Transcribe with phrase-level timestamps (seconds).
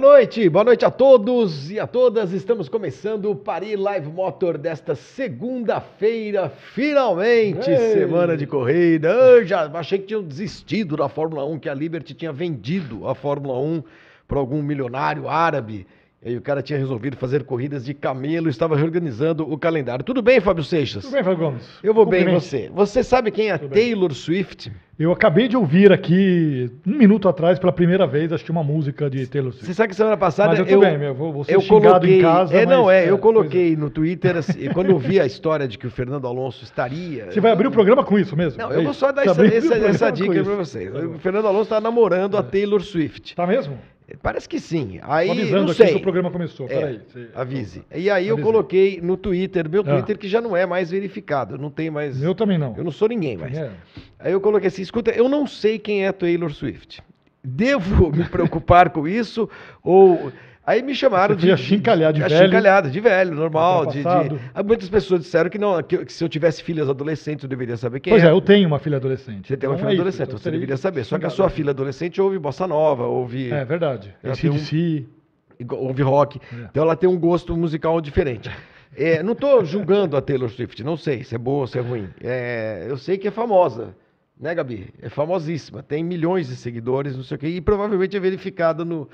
[0.00, 2.32] Boa noite, boa noite a todos e a todas.
[2.32, 7.92] Estamos começando o Paris Live Motor desta segunda-feira, finalmente, Ei.
[7.92, 9.10] semana de corrida.
[9.10, 13.14] Eu já achei que tinham desistido da Fórmula 1, que a Liberty tinha vendido a
[13.14, 13.82] Fórmula 1
[14.26, 15.86] para algum milionário árabe.
[16.22, 20.04] E aí o cara tinha resolvido fazer corridas de camelo e estava reorganizando o calendário.
[20.04, 21.02] Tudo bem, Fábio Seixas?
[21.02, 21.66] Tudo bem, Fábio Gomes?
[21.82, 22.70] Eu vou bem, você.
[22.74, 23.84] Você sabe quem é Tudo bem.
[23.86, 24.70] Taylor Swift?
[24.98, 29.26] Eu acabei de ouvir aqui, um minuto atrás, pela primeira vez, que uma música de
[29.26, 29.74] Taylor Você Swift.
[29.74, 32.20] sabe que semana passada Mas eu tô bem, meu, vou, vou ser eu coloquei, em
[32.20, 32.54] casa.
[32.54, 35.66] é, não, mas, é, eu pois coloquei no Twitter, assim, quando eu vi a história
[35.66, 37.30] de que o Fernando Alonso estaria...
[37.32, 38.60] Você vai abrir o programa com isso mesmo?
[38.60, 40.94] Não, É eu vou só dar Você essa, essa- essa dica pra vocês.
[40.94, 41.18] O.
[41.18, 43.34] Fernando Alonso está namorando a Taylor Swift.
[43.34, 43.78] Tá mesmo?
[44.22, 44.98] Parece que sim.
[45.02, 45.86] Tô Aí, avisando não aqui sei.
[45.88, 46.66] que o programa começou.
[46.66, 47.00] É, Peraí.
[47.34, 47.82] Avise.
[47.94, 48.52] E aí eu Avisei.
[48.52, 49.84] coloquei no Twitter, meu Ah.
[49.94, 52.18] Twitter que já não é mais verificado, não tem mais...
[52.20, 52.74] Meu também não.
[52.76, 53.56] Eu não sou ninguém mais.
[53.56, 53.70] É.
[54.18, 57.02] Aí eu coloquei assim, escuta, eu não sei quem é Taylor Swift.
[57.42, 59.48] Devo me preocupar com isso?
[59.82, 60.30] Ou.
[60.66, 62.34] Aí me chamaram Você foi achincalhar de velho.
[62.34, 63.86] Achincalhado, de velho, normal.
[63.86, 63.98] De, de...
[63.98, 64.40] Ultrapassado.
[64.54, 67.76] Ah, Muitas pessoas disseram que, não, que, que se eu tivesse filhas adolescentes eu deveria
[67.76, 68.26] saber quem Pois é.
[68.26, 69.48] é, eu tenho uma filha adolescente.
[69.48, 71.04] Você tem uma Então filha é isso, adolescente, então você deveria saber.
[71.04, 74.14] Só que a sua filha adolescente ouve bossa nova, ouve, É verdade.
[74.22, 76.38] Um- ouve rock.
[76.52, 76.56] É.
[76.70, 78.50] Então ela tem um gosto musical diferente.
[78.96, 81.80] É, não estou julgando a Taylor Swift, não sei se é boa ou se é
[81.80, 82.08] ruim.
[82.20, 83.94] É, eu sei que é famosa,
[84.38, 84.92] né, Gabi?
[85.00, 89.08] É famosíssima, tem milhões de seguidores, não sei o quê, e provavelmente é verificada no,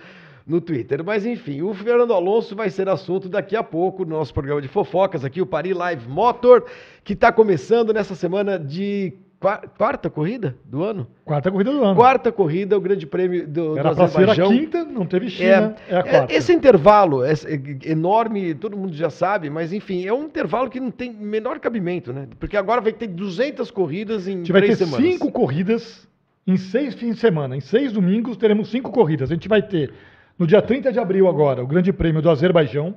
[0.47, 1.03] no Twitter.
[1.05, 4.69] Mas enfim, o Fernando Alonso vai ser assunto daqui a pouco no nosso programa de
[4.69, 6.65] fofocas aqui, o Paris Live Motor,
[7.03, 11.07] que está começando nessa semana de qua- quarta corrida do ano?
[11.25, 11.97] Quarta corrida do ano.
[11.97, 14.49] Quarta corrida, o Grande Prêmio do, Era do Azerbaijão.
[14.51, 16.33] quinta, não teve China, é, a quarta.
[16.33, 20.79] esse intervalo é, é enorme, todo mundo já sabe, mas enfim, é um intervalo que
[20.79, 22.29] não tem menor cabimento, né?
[22.39, 25.05] Porque agora vai ter 200 corridas em A gente vai ter três semanas.
[25.05, 26.07] cinco corridas
[26.47, 27.57] em seis fins de semana.
[27.57, 29.29] Em seis domingos teremos cinco corridas.
[29.33, 29.93] A gente vai ter
[30.39, 32.95] no dia 30 de abril agora o Grande Prêmio do Azerbaijão.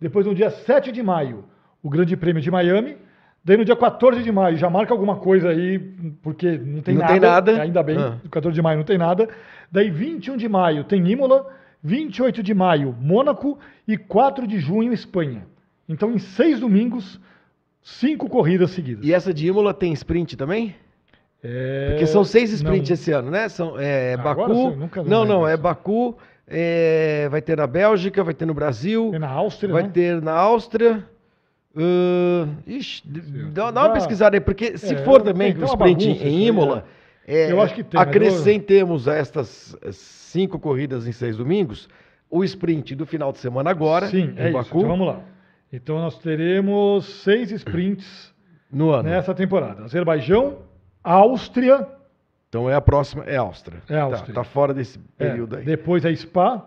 [0.00, 1.44] Depois no dia 7 de maio
[1.82, 2.96] o Grande Prêmio de Miami.
[3.44, 5.76] Daí no dia 14 de maio já marca alguma coisa aí,
[6.22, 7.12] porque não tem Não nada.
[7.12, 7.62] tem nada.
[7.62, 8.16] Ainda bem, Ah.
[8.30, 9.28] 14 de maio não tem nada.
[9.70, 11.48] Daí 21 de maio tem Imola,
[11.82, 15.44] 28 de maio Mônaco e 4 de junho Espanha.
[15.88, 17.20] Então em seis domingos,
[17.82, 19.04] cinco corridas seguidas.
[19.04, 20.76] E essa de Imola tem sprint também?
[21.42, 22.94] É, Porque são seis sprints não.
[22.94, 23.48] esse ano, né?
[23.48, 24.54] São, é, Agora Baku.
[24.70, 25.56] sim, nunca não, não, é.
[25.56, 26.16] Baku,
[26.54, 29.90] é, vai ter na Bélgica, vai ter no Brasil, Tem na Áustria, vai né?
[29.92, 31.04] ter na Áustria.
[31.74, 33.02] ãh, ixi,
[33.52, 36.46] dá, dá uma pesquisada aí, porque se É, for também o sprint bagunça isso em
[36.46, 36.84] Imola,
[37.26, 41.88] é, Eu acho que tem, eu- acrescentemos a estas cinco corridas em seis domingos,
[42.30, 44.58] o sprint do final de semana agora, Sim, é isso.
[44.58, 45.20] Baku, Então vamos lá.
[45.72, 48.34] Então nós teremos seis sprints
[48.70, 49.08] no ano.
[49.08, 49.84] nessa temporada.
[49.84, 50.58] Azerbaijão,
[51.02, 51.86] Áustria,
[52.52, 53.80] Então é a próxima, é Áustria.
[53.88, 54.34] É Áustria.
[54.34, 55.64] Tá, tá fora desse é, período aí.
[55.64, 56.62] depois é Spa,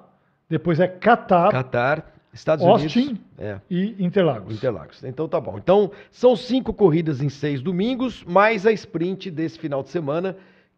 [0.49, 2.99] depois é Qatar Catar, Estados Austin.
[2.99, 3.21] Unidos.
[3.37, 3.59] É.
[3.69, 4.55] e Interlagos.
[4.55, 5.03] Interlagos.
[5.03, 5.59] Então tá bom.
[5.59, 10.35] Então são cinco corridas em seis domingos, mais a sprint desse final de semana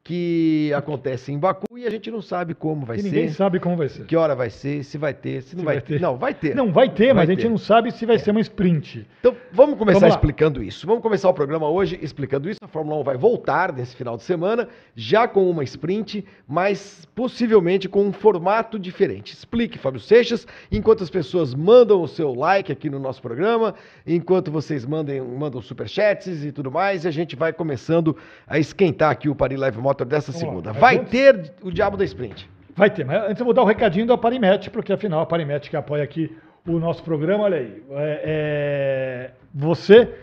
[0.07, 3.59] que acontece em Baku e a gente não sabe como vai E ser, ninguém sabe
[3.59, 4.05] como vai ser.
[4.05, 5.93] que hora vai ser, se vai ter, se não Se vai, vai ter.
[5.95, 6.01] ter.
[6.01, 6.55] Não, vai ter.
[6.55, 7.49] Não, vai ter, Vai mas a gente ter.
[7.49, 9.05] não sabe se vai ser uma sprint.
[9.19, 10.87] Então vamos começar Vamos explicando isso.
[10.87, 12.57] Vamos começar o programa hoje explicando isso.
[12.63, 17.89] A Fórmula 1 vai voltar nesse final de semana, já com uma sprint, mas possivelmente
[17.89, 19.33] com um formato diferente.
[19.33, 23.75] Explique, Fábio Seixas, enquanto as pessoas mandam o seu like aqui no nosso programa,
[24.05, 28.15] enquanto vocês mandem, mandam superchats e tudo mais, e a gente vai começando
[28.47, 30.49] a esquentar aqui o Paris Live Motor dessa Vamos lá.
[30.49, 30.73] segunda.
[30.73, 32.47] Mas Vai ter o diabo da sprint.
[32.75, 35.67] Vai ter, mas antes eu vou dar o recadinho da Parimet, porque afinal a Parimet
[35.67, 36.37] que apoia aqui
[36.67, 37.83] o nosso programa, olha aí.
[37.91, 40.13] É, é, você,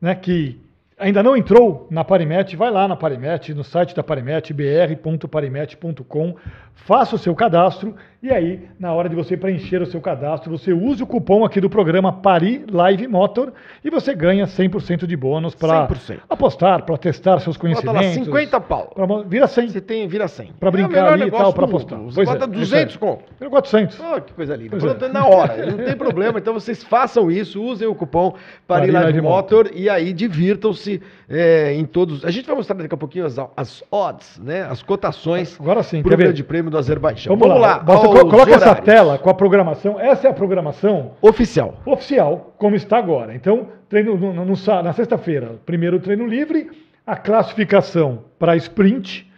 [0.00, 0.60] né, que
[1.00, 6.36] ainda não entrou na Parimet, vai lá na Parimet, no site da Parimet, br.parimet.com,
[6.74, 10.74] faça o seu cadastro e aí, na hora de você preencher o seu cadastro, você
[10.74, 13.50] use o cupom aqui do programa Pari Live Motor
[13.82, 16.18] e você ganha 100% de bônus para 100%.
[16.28, 18.18] apostar, para testar seus Bota conhecimentos.
[18.18, 18.92] lá 50 pau.
[18.94, 19.68] Pra, vira 100.
[19.70, 20.52] Você tem, vira 100.
[20.60, 21.98] Pra É brincar ali e tal, do apostar.
[22.00, 23.24] Você Pois bota é, 200 isso conto.
[23.38, 24.00] Vira 400.
[24.00, 24.76] Oh, que coisa linda.
[24.76, 25.08] Pronto, é.
[25.08, 26.38] na hora, não tem problema.
[26.38, 30.89] Então vocês façam isso, usem o cupom Paris Paris Live Live Motor e aí divirtam-se
[31.28, 32.24] é, em todos.
[32.24, 34.62] A gente vai mostrar daqui a pouquinho as, as odds, né?
[34.62, 36.24] As cotações Agora sim, para o ver?
[36.24, 37.36] Grande Prêmio do Azerbaijão.
[37.36, 37.78] Vamos, lá.
[37.80, 38.84] Basta aos co- coloca essa horários.
[38.84, 40.00] tela com a programação.
[40.00, 41.80] Essa é a programação Oficial.
[41.84, 43.34] oficial, como está agora.
[43.34, 46.70] Então, treino no- no- no na sexta-feira, primeiro treino livre,
[47.06, 49.28] a classificação para sprint.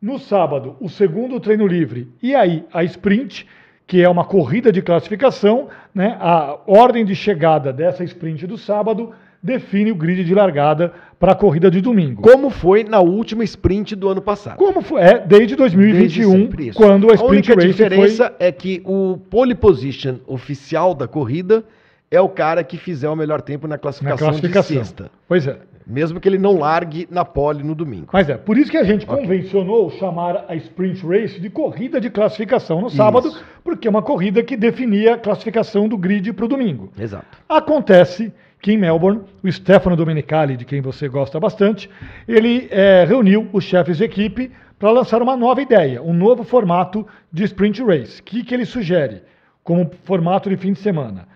[0.00, 3.44] No sábado, o segundo treino livre e aí a sprint,
[3.84, 6.16] que é uma corrida de classificação, né?
[6.20, 9.12] A ordem de chegada dessa sprint do sábado
[9.42, 12.22] define o grid de largada para a corrida de domingo.
[12.22, 14.56] Como foi na última sprint do ano passado.
[14.56, 15.00] Como foi?
[15.00, 20.16] É, desde 2021, Desde quando a sprint única race diferença é que o pole position
[20.26, 21.64] oficial da corrida
[22.10, 24.76] é o cara que fizer o melhor tempo na foi na classificação, classificação.
[24.76, 25.10] de sexta.
[25.26, 25.58] Pois é.
[25.86, 28.08] Mesmo que ele não largue na pole no domingo.
[28.12, 32.10] Mas é, por isso que a gente convencionou chamar a sprint race de corrida de
[32.10, 33.42] classificação no sábado, Isso.
[33.64, 36.92] porque é uma corrida que definia a classificação do grid para o domingo.
[36.98, 37.38] Exato.
[37.48, 41.88] Acontece que em Melbourne, o Stefano Domenicali, de quem você gosta bastante,
[42.26, 47.06] ele eh, reuniu os chefes de equipe para lançar uma nova ideia, um novo formato
[47.32, 48.20] de sprint race.
[48.20, 49.22] O que, que ele sugere
[49.62, 51.28] como formato de fim de semana?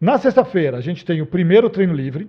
[0.00, 2.28] Na sexta-feira, a gente tem o primeiro treino livre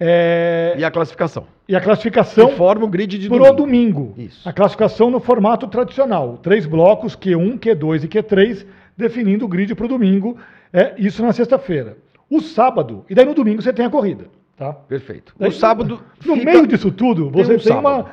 [0.00, 1.46] eh, E a classificação.
[1.68, 3.52] e a classificação que forma o grid de domingo.
[3.54, 4.14] domingo.
[4.18, 4.48] Isso.
[4.48, 6.38] A classificação no formato tradicional.
[6.38, 8.66] Três blocos, Q1, Q2 e Q3,
[8.96, 10.36] definindo o grid para o domingo.
[10.72, 11.96] É isso na sexta-feira.
[12.34, 14.26] O sábado, e daí no domingo você tem a corrida.
[14.56, 14.72] Tá?
[14.72, 15.32] Perfeito.
[15.38, 16.02] Daí, o sábado.
[16.26, 18.06] No fica- meio disso tudo, Tem você um tem, uma,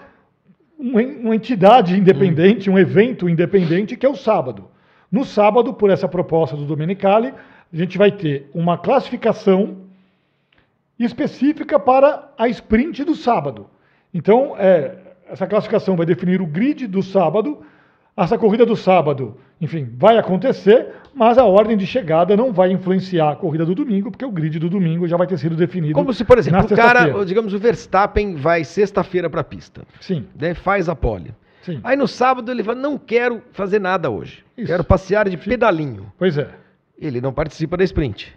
[0.78, 4.66] uma, entidade independente, um evento independente, que é o sábado.
[5.12, 7.34] No sábado, por essa proposta do Domenicali,
[7.74, 9.78] a gente vai ter uma classificação
[11.00, 13.66] específica para a sprint do sábado.
[14.14, 14.98] Então, é,
[15.30, 17.60] essa classificação vai definir o grid do sábado.
[18.16, 23.32] Essa corrida do sábado, enfim, vai acontecer, mas a ordem de chegada não vai influenciar
[23.32, 25.94] a corrida do domingo, porque o grid do domingo já vai ter sido definido.
[25.94, 29.82] Como se, por exemplo, o cara, digamos, o Verstappen vai sexta-feira para a pista.
[30.00, 31.34] Sim, Né, faz a pole.
[31.64, 31.80] sim.
[31.84, 34.44] Aí no sábado ele fala: não quero fazer nada hoje.
[34.58, 34.68] Isso.
[34.68, 36.12] Quero passear de pedalinho.
[36.18, 36.48] Pois é.
[37.00, 38.34] Ele não participa da sprint.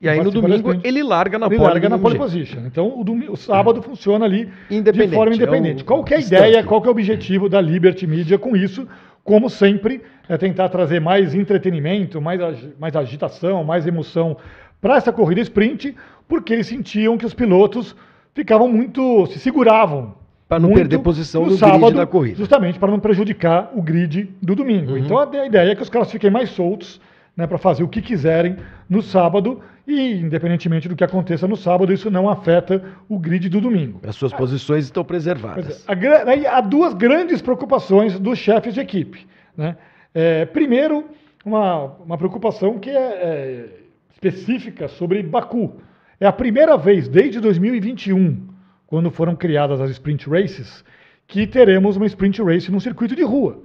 [0.00, 1.68] E aí no domingo ele larga na Ele pole.
[1.68, 2.58] larga na pole position.
[2.66, 5.82] Então, o, domi- o sábado funciona ali de forma é independente.
[5.84, 8.56] o qual que é a ideia, qual que é o objetivo da Liberty Media com
[8.56, 8.86] isso?
[9.24, 12.40] Como sempre, é tentar trazer mais entretenimento, mais,
[12.78, 14.36] mais agitação, mais emoção
[14.80, 15.94] para essa corrida sprint,
[16.26, 17.94] porque eles sentiam que os pilotos
[18.34, 20.20] ficavam muito, se seguravam.
[20.48, 22.36] Pra não perder posição no no grid sábado, da corrida.
[22.36, 24.98] Justamente para não prejudicar o grid do domingo.
[24.98, 27.00] Então a a ideia é que os caras fiquem mais soltos
[27.34, 31.92] né, para fazer o que quiserem no sábado e, independentemente do que aconteça no sábado,
[31.92, 34.00] isso não afeta o grid do domingo.
[34.06, 35.84] As suas posições estão preservadas.
[35.88, 39.26] é, há duas grandes preocupações dos chefes de equipe.
[39.56, 39.76] Né?
[40.14, 41.06] É, primeiro,
[41.44, 43.68] uma, uma preocupação que é, é
[44.12, 45.80] específica sobre Baku.
[46.20, 48.48] É a primeira vez desde 2021,
[48.86, 50.84] quando foram criadas as sprint races,
[51.26, 53.60] que teremos uma sprint race num circuito de rua.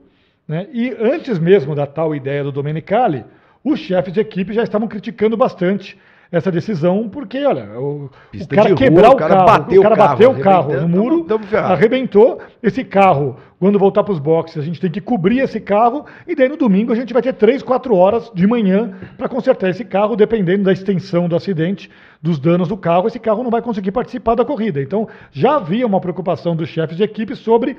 [0.48, 0.68] né?
[0.74, 3.24] E antes mesmo da tal ideia do Domenicali,
[3.72, 5.98] os chefes de equipe já estavam criticando bastante
[6.30, 8.10] essa decisão, porque, olha, o,
[8.44, 10.88] o cara rua, quebrar o carro, bateu o cara o carro, bateu o carro no
[10.90, 13.38] muro, tamo- arrebentou esse carro.
[13.60, 16.58] Quando voltar para os boxes, a gente tem que cobrir esse carro e daí no
[16.58, 20.66] domingo a gente vai ter 3, 4 horas de manhã para consertar esse carro, dependendo
[20.66, 21.90] da extensão do acidente,
[22.22, 24.82] dos danos do carro, esse carro não vai conseguir participar da corrida.
[24.82, 27.78] Então, já havia uma preocupação dos chefes de equipe sobre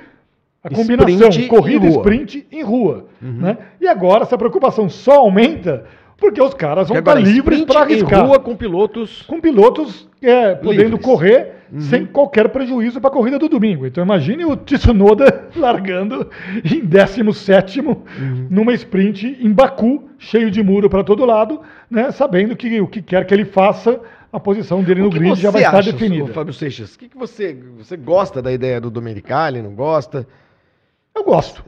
[0.62, 3.06] a combinação Sprint em corrida e sprint em rua.
[3.20, 3.56] Né?
[3.80, 5.84] E agora essa preocupação só aumenta
[6.16, 9.22] porque os caras vão estar agora, livres para em arriscar rua com pilotos.
[9.22, 13.86] com pilotos é, podendo correr sem qualquer prejuízo para a corrida do domingo.
[13.86, 16.28] Então imagine o Tsunoda largando
[16.64, 17.82] em 17
[18.50, 21.60] numa sprint em Baku, cheio de muro para todo lado,
[21.90, 24.00] né, sabendo que o que quer que ele faça,
[24.32, 26.24] a posição dele no grid já vai estar acha, definida.
[26.24, 26.94] ô Fábio Seixas?
[26.94, 30.26] O que, que você, você gosta da ideia do Domenicali, não gosta?
[31.18, 31.64] Eu gosto.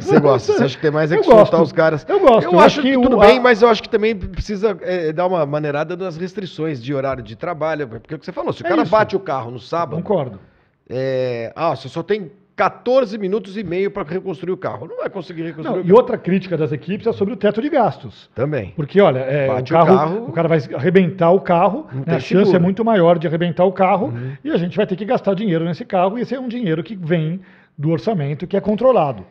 [0.00, 0.52] Você gosta?
[0.52, 2.04] Você acha que tem mais é que soltar os caras?
[2.08, 2.44] Eu gosto.
[2.46, 4.76] Eu, Eu acho acho que, que tudo o- bem, mas eu acho que também precisa
[4.80, 7.86] é, dar uma maneirada nas restrições de horário de trabalho.
[7.88, 8.90] Porque é o que você falou, se o É cara isso.
[8.90, 10.40] bate o carro no sábado, Concordo.
[10.88, 14.86] é, ah, você só tem 14 minutos e meio para reconstruir o carro.
[14.88, 15.96] Não vai conseguir reconstruir Não, e carro.
[15.96, 18.30] outra crítica das equipes é sobre o teto de gastos.
[18.34, 18.72] Também.
[18.74, 20.32] Porque, olha, é, o, Bate o carro, o, carro.
[20.32, 22.56] cara vai arrebentar o carro, né, a chance seguro.
[22.56, 24.12] é muito maior de arrebentar o carro,
[24.42, 26.82] e a gente vai ter que gastar dinheiro nesse carro, e esse é um dinheiro
[26.82, 27.40] que vem
[27.76, 29.24] do orçamento que é controlado.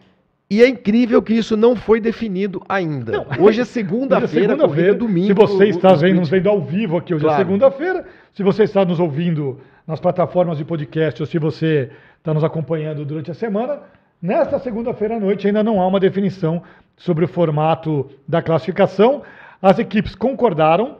[0.49, 3.11] E é incrível que isso não foi definido ainda.
[3.13, 3.25] Não.
[3.43, 5.27] Hoje é segunda-feira, é corrida domingo.
[5.27, 7.43] Se você está o vendo, nos vendo ao vivo aqui, hoje é Claro.
[7.43, 8.05] segunda-feira.
[8.33, 13.03] Se você está nos ouvindo nas plataformas de podcast ou se você está nos acompanhando
[13.03, 13.79] durante a semana,
[14.21, 16.61] nesta segunda-feira à noite ainda não há uma definição
[16.95, 19.23] sobre o formato da classificação.
[19.59, 20.97] As equipes concordaram.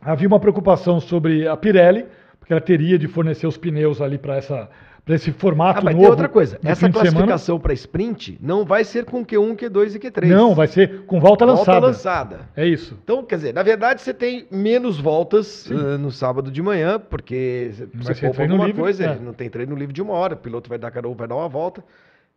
[0.00, 2.06] Havia uma preocupação sobre a Pirelli,
[2.38, 4.68] porque ela teria de fornecer os pneus ali para essa
[5.04, 6.04] para esse formato Ah, mas novo.
[6.04, 6.58] tem outra coisa.
[6.62, 10.26] Essa classificação para sprint não vai ser com Q1, Q2 e Q3.
[10.28, 11.86] Não, vai ser com volta, Volta lançada.
[11.86, 12.48] lançada.
[12.56, 12.96] É isso.
[13.02, 17.70] Então, quer dizer, na verdade você tem menos voltas eh, no sábado de manhã, porque
[17.72, 19.18] você- Vai você ser poupa alguma livre, coisa, é.
[19.18, 21.48] não tem treino livre de uma hora, o piloto vai dar carona, vai dar uma
[21.48, 21.82] volta.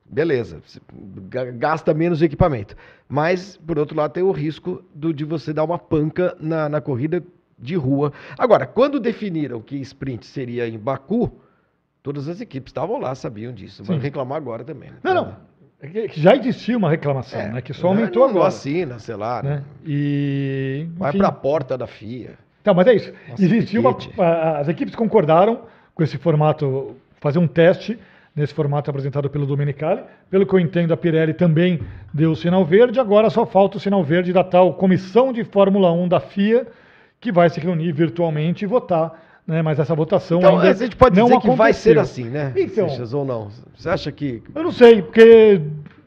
[0.06, 0.60] Beleza,
[1.58, 2.76] gasta menos equipamento.
[3.08, 6.82] Mas, por outro lado, tem o risco do- de você dar uma panca na, na
[6.82, 7.24] corrida
[7.58, 8.12] de rua.
[8.38, 11.32] Agora, quando definiram que sprint seria em Baku,
[12.04, 13.84] todas as equipes estavam lá, sabiam disso.
[13.84, 14.92] Vão reclamar agora também.
[14.92, 14.98] né?
[15.02, 15.36] Não, não.
[15.82, 17.62] É que- Já existia uma reclamação, É, né?
[17.62, 18.48] Que só aumentou não, agora.
[18.50, 19.42] Assina, sei lá.
[19.42, 19.64] Né?
[19.86, 20.88] E.
[20.96, 22.32] Vai para a porta da FIA.
[22.62, 23.12] Então, mas é isso.
[23.30, 23.98] Nossa, Existia uma,
[24.60, 25.62] as equipes concordaram
[25.94, 28.00] com esse formato, fazer um teste
[28.34, 30.02] nesse formato apresentado pelo Domenicali.
[30.30, 31.82] Pelo que eu entendo, a Pirelli também
[32.14, 33.00] deu o sinal verde.
[33.02, 36.66] Agora só falta o sinal verde da tal Comissão de Fórmula 1 da FIA,
[37.20, 39.22] que vai se reunir virtualmente e votar.
[39.46, 39.62] Né?
[39.62, 42.54] Mas essa votação Então, ainda a gente pode não dizer que vai ser assim, né?
[42.56, 42.88] Então.
[42.88, 43.50] Seixas, ou não?
[43.76, 44.42] Você acha que.
[44.56, 45.62] Eu não sei, porque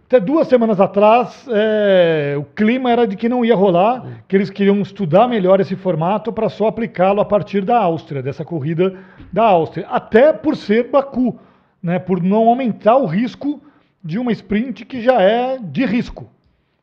[0.06, 4.48] até duas semanas atrás é, o clima era de que não ia rolar, que eles
[4.48, 8.94] queriam estudar melhor esse formato para só aplicá-lo a partir da Áustria, dessa corrida
[9.32, 9.86] da Áustria.
[9.88, 11.36] Até por ser Baku,
[11.82, 13.60] né, por não aumentar o risco
[14.02, 16.30] de uma sprint que já é de risco.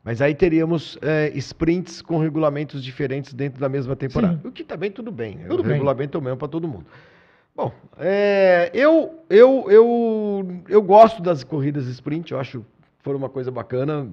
[0.03, 4.39] Mas aí teríamos é, sprints com regulamentos diferentes dentro da mesma temporada.
[4.41, 4.47] Sim.
[4.47, 5.37] O que também tudo bem.
[5.47, 5.73] Tudo o bem.
[5.73, 6.85] regulamento é o mesmo para todo mundo.
[7.55, 12.65] Bom, é, eu, eu, eu, eu gosto das corridas sprint, eu acho que
[12.99, 14.09] foram uma coisa bacana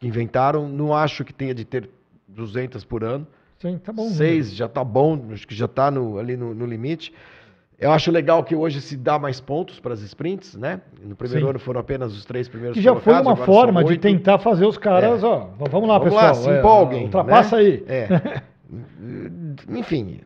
[0.00, 0.68] que inventaram.
[0.68, 1.88] Não acho que tenha de ter
[2.26, 3.26] 200 por ano.
[3.58, 4.08] Sim, tá bom.
[4.08, 7.12] Seis já tá bom, acho que já tá no, ali no, no limite.
[7.78, 10.80] Eu acho legal que hoje se dá mais pontos para as sprints, né?
[11.02, 11.50] No primeiro Sim.
[11.50, 14.78] ano foram apenas os três primeiros Que já foi uma forma de tentar fazer os
[14.78, 15.26] caras, É.
[15.26, 16.26] ó, vamos lá, Vamos pessoal.
[16.26, 17.04] lá, se é, empolguem.
[17.04, 17.62] Ultrapassa né?
[17.62, 17.84] aí.
[17.86, 18.08] É.
[19.68, 20.20] Enfim.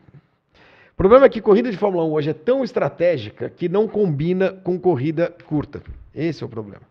[0.93, 4.51] O problema é que corrida de Fórmula 1 hoje é tão estratégica que não combina
[4.51, 5.81] com corrida curta.
[6.13, 6.83] Esse é o problema.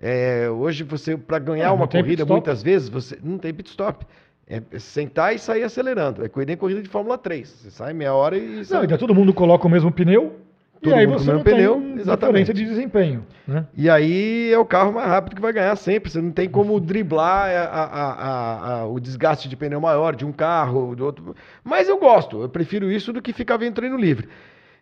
[0.00, 4.06] É, hoje você, para ganhar É, uma corrida, muitas vezes, você não tem pit stop.
[4.50, 6.24] É sentar e sair acelerando.
[6.24, 7.46] É corrida em corrida de Fórmula 3.
[7.48, 8.84] Você sai meia hora e Não, sai.
[8.86, 10.36] então todo mundo coloca o mesmo pneu
[10.80, 12.44] Todo e aí você o não mesmo pneu, tem exatamente.
[12.46, 13.26] diferença de desempenho.
[13.46, 13.66] Né?
[13.76, 16.08] E aí é o carro mais rápido que vai ganhar sempre.
[16.10, 20.24] Você não tem como driblar a- a- a- a- o desgaste de pneu maior de
[20.24, 21.34] um carro, do outro.
[21.64, 24.28] Mas eu gosto, eu prefiro isso do que ficar vendo treino livre.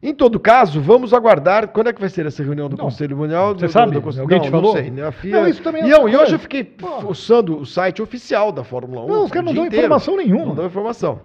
[0.08, 1.66] Em todo caso, vamos aguardar.
[1.68, 2.84] Quando é que vai ser essa reunião do Não.
[2.84, 3.54] Conselho Mundial?
[3.54, 3.90] Você do- sabe?
[3.92, 4.74] do- do- Alguém não, te falou?
[4.74, 5.10] Não sei, né?
[5.10, 5.40] FIA...
[5.40, 7.00] Não, isso também é e, eu, e hoje eu fiquei Pô.
[7.00, 9.08] fuçando o site oficial da Fórmula 1.
[9.08, 10.46] Não, os caras não dão informação nenhuma.
[10.46, 11.20] Não dão informação.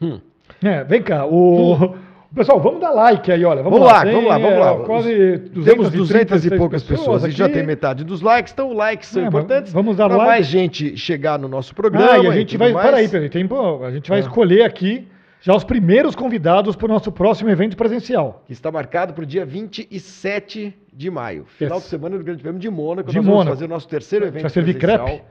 [0.00, 0.20] Hum.
[0.62, 1.96] É, vem cá, o...
[2.34, 3.62] Pessoal, vamos dar like aí, olha.
[3.62, 4.76] Vamos, Vamos lá, Tem, vamos lá, vamos é, lá.
[4.84, 7.54] Quase 200 Temos 200 e poucas pessoas, e já aqui.
[7.54, 9.72] tem metade dos likes, então likes são É, importantes.
[9.72, 10.22] vamos dar like.
[10.24, 12.12] mais gente chegar no nosso programa.
[12.12, 12.72] Ah, e a gente vai.
[12.74, 13.48] Peraí, peraí, tem,
[13.82, 14.20] a gente vai Ah.
[14.20, 15.08] escolher aqui
[15.46, 18.42] já os primeiros convidados para o nosso próximo evento presencial.
[18.46, 21.44] Que está marcado para o dia 27 de maio.
[21.44, 21.84] Final Yes.
[21.84, 23.10] de semana do Grande Prêmio de Mônaco.
[23.10, 23.44] De nós Mônaco.
[23.44, 25.06] vamos fazer o nosso terceiro evento vai servir presencial.
[25.06, 25.22] crepe?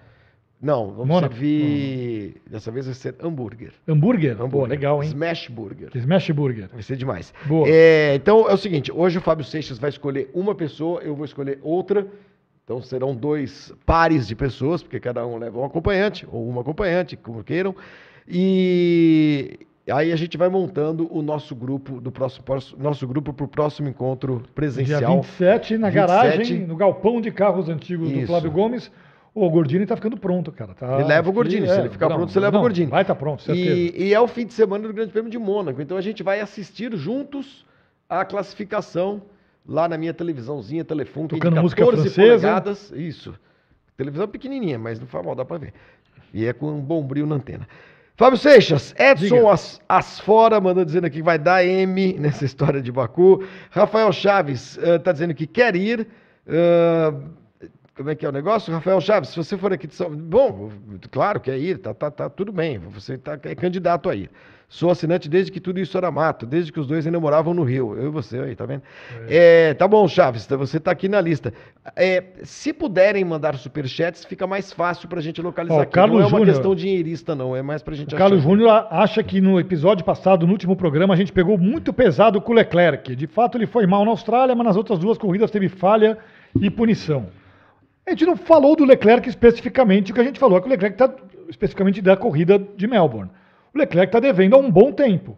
[0.62, 1.34] Não, vamos Mônaco?
[1.34, 2.42] servir.
[2.50, 3.74] Dessa vez vai ser hambúrguer.
[3.86, 4.42] Hambúrguer?
[4.42, 4.70] Hambúrguer.
[4.70, 5.10] legal, hein?
[5.10, 5.90] Smash Burger.
[5.94, 6.70] Smash Burger.
[6.72, 7.34] Vai ser demais.
[7.46, 7.68] Boa.
[7.70, 11.26] É, então é o seguinte: hoje o Fábio Seixas vai escolher uma pessoa, eu vou
[11.26, 12.08] escolher outra.
[12.64, 17.18] Então serão dois pares de pessoas, porque cada um leva um acompanhante, ou uma acompanhante,
[17.18, 17.76] como queiram.
[18.28, 19.60] E
[19.92, 22.44] aí a gente vai montando o nosso grupo do próximo,
[22.78, 25.22] nosso grupo para o próximo encontro Dia presencial.
[25.22, 25.94] 27, na 27.
[25.94, 28.28] garagem, no galpão de carros antigos do Isso.
[28.28, 28.92] Flávio Gomes.
[29.34, 30.74] O Gordini tá ficando pronto, cara.
[30.74, 32.62] Tá Ele leva o Gordini, aqui, se ele ficar não, pronto, você leva o não,
[32.62, 32.90] Gordini.
[32.90, 33.70] Vai estar pronto, certeza.
[33.70, 35.82] E, e é o fim de semana do Grande Prêmio de Mônaco.
[35.82, 37.66] Então a gente vai assistir juntos
[38.10, 39.22] a classificação
[39.68, 41.26] lá na minha televisãozinha Telefone.
[41.26, 42.28] é Tocando música 14 francesa.
[42.28, 42.92] polegadas.
[42.92, 43.36] Isso.
[43.98, 45.74] Televisão pequenininha, mas não faz mal, dá pra ver.
[46.34, 47.68] E é com um bom brilho na antena.
[48.18, 49.50] Fábio Seixas, Edson.
[49.50, 53.46] As, Asfora mandou dizendo aqui que vai dar M nessa história de Baku.
[53.70, 56.08] Rafael Chaves está dizendo que quer ir.
[56.48, 57.14] Ah,
[57.96, 58.74] como é que é o negócio?
[58.74, 60.70] Rafael Chaves, se você for aqui de São Bom,
[61.12, 62.78] claro, quer ir, tá, tá, tá tudo bem.
[62.78, 64.30] Você tá, é candidato a ir.
[64.76, 67.64] Sou assinante desde que tudo isso era mato, desde que os dois ainda moravam no
[67.64, 67.96] Rio.
[67.98, 68.82] Eu e você aí, tá vendo?
[69.30, 71.54] É, tá bom, Chaves, tá- você tá aqui na lista.
[71.96, 75.94] É, se puderem mandar superchats, fica mais fácil pra gente localizar Ó, aqui.
[75.94, 76.48] Carlos não é uma Júnior.
[76.54, 77.56] questão dinheirista, não.
[77.56, 78.50] É mais pra gente O Carlos achar.
[78.50, 82.52] Júnior acha que no episódio passado, no último programa, a gente pegou muito pesado com
[82.52, 83.16] o Leclerc.
[83.16, 86.18] De fato, ele foi mal na Austrália, mas nas outras duas corridas teve falha
[86.60, 87.28] e punição.
[88.06, 90.70] A gente não falou do Leclerc especificamente, o que a gente falou é que o
[90.70, 91.16] Leclerc está
[91.48, 93.32] especificamente da corrida de Melbourne.
[93.76, 95.38] O Leclerc está devendo há um bom tempo.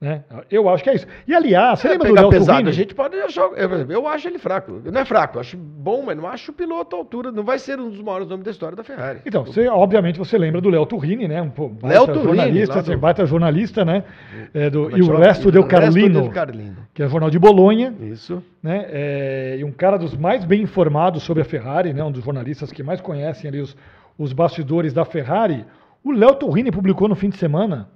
[0.00, 0.22] Né?
[0.50, 1.06] Eu acho que é isso.
[1.26, 2.68] E aliás, você É, lembra do Léo pesado, Turini?
[2.68, 3.42] a gente pode achar.
[3.42, 4.82] Eu, por exemplo, eu acho ele fraco.
[4.84, 7.30] Não é fraco, eu acho bom, mas não acho o piloto à altura.
[7.32, 9.20] Não vai ser um dos maiores nomes da história da Ferrari.
[9.24, 11.40] Então, você, obviamente você lembra do Léo Turrini, né?
[11.40, 14.04] Um baita Léo Turrini, jornalista, do- baita jornalista, né?
[14.52, 16.76] É, do- é e que o resto E deu Carlino, Carlino.
[16.92, 18.42] que é jornal de Bolonha, Isso.
[18.62, 18.84] né?
[18.90, 22.02] É, e um cara dos mais bem informados sobre a Ferrari, né?
[22.04, 23.74] Um dos jornalistas que mais conhecem ali os,
[24.18, 25.64] os bastidores da Ferrari.
[26.04, 27.88] O Léo Turrini publicou no fim de semana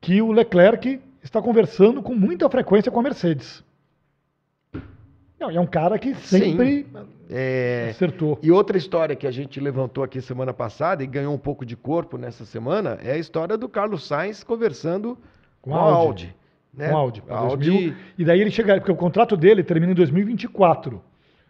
[0.00, 3.64] que o Leclerc está conversando com muita frequência com a Mercedes.
[5.40, 6.86] Não, é um cara que sempre
[7.30, 8.38] É, acertou.
[8.42, 11.74] E outra história que a gente levantou aqui semana passada e ganhou um pouco de
[11.76, 15.16] corpo nessa semana é a história do Carlos Sainz conversando
[15.60, 15.96] com, Com a Audi.
[16.26, 16.36] Audi.
[16.74, 16.88] né?
[16.90, 19.94] Com Audi, A Audi 2000, e daí ele chega, porque o contrato dele termina em
[19.96, 21.02] 2024,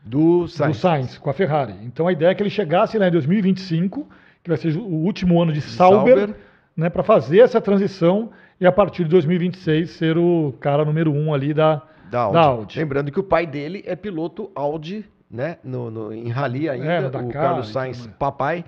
[0.05, 0.77] do Sainz.
[0.77, 1.75] do Sainz, com a Ferrari.
[1.83, 4.09] Então a ideia é que ele chegasse lá em 2025,
[4.43, 6.37] que vai ser o último ano de Sauber, Sauber.
[6.77, 8.31] né, para fazer essa transição
[8.61, 12.35] e a partir de 2026 ser o cara número um ali da, Da Audi.
[12.35, 12.79] Da Audi.
[12.79, 15.59] Lembrando que o pai dele é piloto Audi, né?
[15.65, 18.17] No, no- em rally ainda, É, o Dakar Carlos Sainz, mais.
[18.17, 18.65] papai.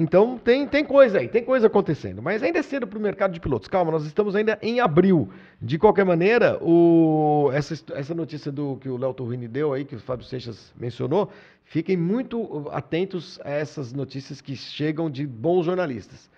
[0.00, 2.22] Então tem, tem coisa aí, tem coisa acontecendo.
[2.22, 3.66] Mas ainda é cedo para o mercado de pilotos.
[3.68, 5.28] Calma, nós estamos ainda em abril.
[5.60, 9.96] De qualquer maneira, o, essa, essa notícia do que o Léo Torrini deu aí, que
[9.96, 11.30] o Fábio Seixas mencionou,
[11.68, 16.28] fiquem muito atentos a essas notícias que chegam de bons jornalistas.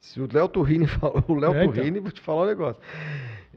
[0.00, 1.74] Se o Léo Torrini falou, o Léo É, então.
[1.74, 2.80] Torrini, vou te falar um negócio.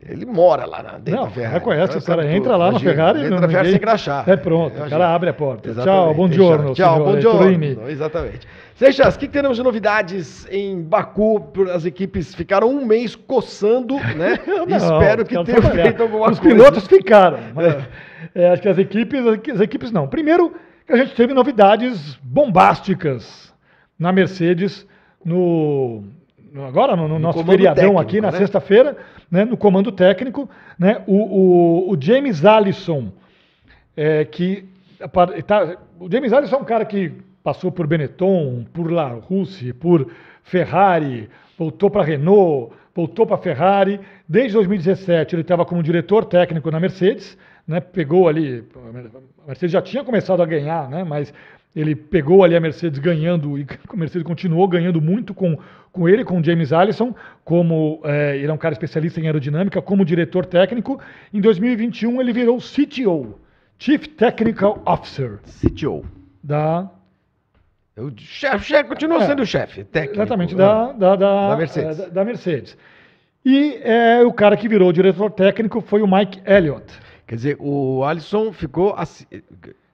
[0.04, 1.54] Ele mora lá na, dentro Não, da Ferrari.
[1.54, 4.24] reconhece, Então o cara entra lá na Ferrari, Entra na Ferrari sem crachá.
[4.26, 5.70] É pronto, o cara abre a porta.
[5.70, 6.04] Exatamente.
[6.06, 7.40] Tchau, bom giorno, Tchau, bom giorno.
[7.40, 7.78] Turini.
[7.88, 8.48] Exatamente.
[8.74, 11.52] Seixas, o que teremos de novidades em Baku?
[11.72, 14.40] As equipes ficaram um mês coçando, né?
[14.48, 16.56] Não, espero os que tenham feito alguma Os coisa.
[16.56, 17.38] pilotos ficaram.
[17.54, 17.76] mas,
[18.34, 19.24] é, acho que as equipes,
[19.54, 20.08] as equipes não.
[20.08, 20.52] Primeiro,
[20.86, 23.54] que a gente teve novidades bombásticas
[23.98, 24.88] na Mercedes
[25.24, 26.04] no,
[26.68, 28.38] agora no, no nosso feriadão aqui na né?
[28.38, 28.98] sexta-feira,
[29.30, 33.12] né, no comando técnico, né, o, o, o James Allison,
[33.96, 34.66] é, que
[35.48, 40.08] tá- o James Allison é um cara que passou por Benetton, por La Russe, por
[40.44, 44.00] Ferrari, voltou para Renault, voltou para Ferrari.
[44.28, 47.38] Desde 2017 ele estava como diretor técnico na Mercedes,
[47.72, 48.64] né, pegou ali,
[49.44, 51.34] a Mercedes já tinha começado a ganhar, né, mas
[51.76, 55.58] ele pegou ali a Mercedes ganhando e a Mercedes continuou ganhando muito com,
[55.92, 59.82] com ele, com o James Allison, como é, ele é um cara especialista em aerodinâmica,
[59.82, 61.00] como diretor técnico.
[61.34, 63.40] Em 2021 ele virou CTO,
[63.80, 66.06] Chief Technical Officer CTO.
[66.44, 66.90] da
[67.98, 70.18] O chefe, chefe continua É, sendo o chefe técnico.
[70.22, 70.64] exatamente né?
[70.64, 72.00] da, da, da, Da Mercedes.
[72.00, 72.78] é, da- da Mercedes.
[73.46, 76.86] E é, o cara que virou diretor técnico foi o Mike Elliott.
[77.32, 79.24] Quer dizer, o Alisson ficou assim,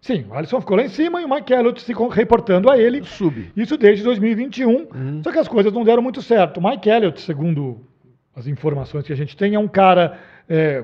[0.02, 3.04] Sim, o Alisson ficou lá em cima e o Mike Elliott se reportando a ele.
[3.04, 3.52] sub.
[3.56, 4.70] Isso desde 2021.
[4.70, 5.22] Uhum.
[5.24, 6.58] Só que as coisas não deram muito certo.
[6.60, 7.82] O Mike Elliott, segundo
[8.36, 10.18] as informações que a gente tem, é um cara
[10.50, 10.84] é,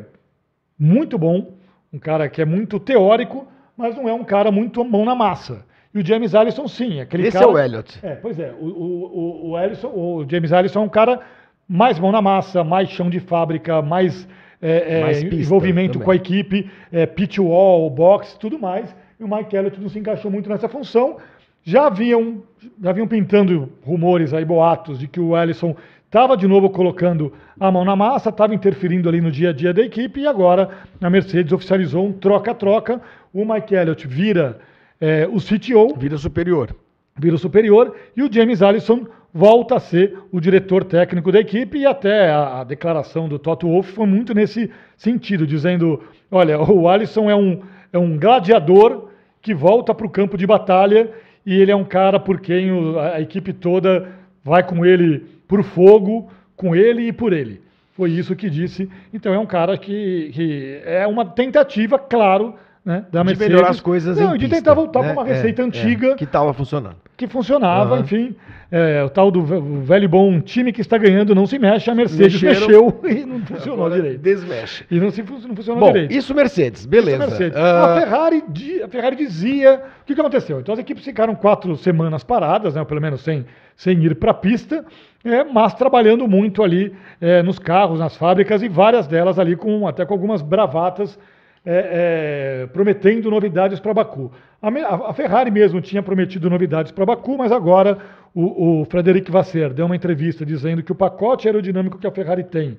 [0.78, 1.54] muito bom,
[1.92, 5.66] um cara que é muito teórico, mas não é um cara muito mão na massa.
[5.92, 7.46] E o James Allison, sim, aquele Esse cara.
[7.46, 8.00] é o Elliott.
[8.04, 8.54] É, pois é.
[8.60, 11.20] O, o, o, o, Ellison- o James Allison é um cara
[11.68, 14.28] mais mão na massa, mais chão de fábrica, mais,
[14.64, 16.06] é, é, envolvimento também.
[16.06, 18.96] com a equipe, é, pitch wall, box, tudo mais.
[19.20, 21.18] E o Mike Elliott não se encaixou muito nessa função.
[21.64, 22.42] Já haviam,
[22.82, 27.72] já haviam pintando rumores aí, boatos, de que o Ellison estava de novo colocando a
[27.72, 30.70] mão na massa, estava interferindo ali no dia a dia da equipe, e agora
[31.02, 33.02] a Mercedes oficializou um troca-troca.
[33.34, 34.60] O Mike Elliott vira
[35.02, 36.74] é, o CTO, Vida superior.
[37.18, 41.86] vira superior e o James Allison volta a ser o diretor técnico da equipe e
[41.86, 47.30] até a, a declaração do Toto Wolff foi muito nesse sentido, dizendo, olha, o Allison
[47.30, 49.10] é um, é um gladiador
[49.42, 51.10] que volta para o campo de batalha
[51.46, 54.08] e ele é um cara por quem o- a, a equipe toda
[54.44, 57.60] vai com ele por fogo, com ele e por ele.
[57.94, 58.90] Foi isso que disse.
[59.14, 63.50] Então é um cara que, que é uma tentativa, claro, né, da De Mercedes.
[63.54, 65.14] melhorar as coisas Não, de pista, tentar voltar né?
[65.14, 66.98] para uma É, receita é, antiga que estava funcionando.
[67.16, 68.04] que funcionava, Aham.
[68.04, 68.36] enfim.
[68.70, 69.44] É, o tal do
[69.84, 72.60] velho bom time que está ganhando não se mexe, a Mercedes Mexeram.
[72.68, 74.20] mexeu e não funcionou direito.
[74.20, 74.84] Desmexe.
[74.90, 76.12] E não, se, não funcionou Bom, direito.
[76.12, 77.24] isso Mercedes, Isso beleza.
[77.24, 77.58] é Mercedes.
[77.58, 78.44] Ah, A, Ferrari,
[78.84, 79.76] a Ferrari dizia.
[80.02, 80.60] O que, que aconteceu?
[80.60, 83.46] Então as equipes ficaram quatro semanas paradas, né, pelo menos sem,
[83.78, 84.84] sem ir para a pista,
[85.24, 89.88] é, mas trabalhando muito ali é, nos carros, nas fábricas, e várias delas ali com
[89.88, 91.18] até com algumas bravatas
[91.66, 94.32] é, é, prometendo novidades para Baku.
[94.62, 94.68] A,
[95.10, 97.98] a- Ferrari mesmo tinha prometido novidades para Baku, mas agora
[98.34, 102.44] o, o Frederic Vasser deu uma entrevista dizendo que o pacote aerodinâmico que a Ferrari
[102.44, 102.78] tem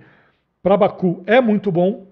[0.62, 2.06] para Baku é muito bom.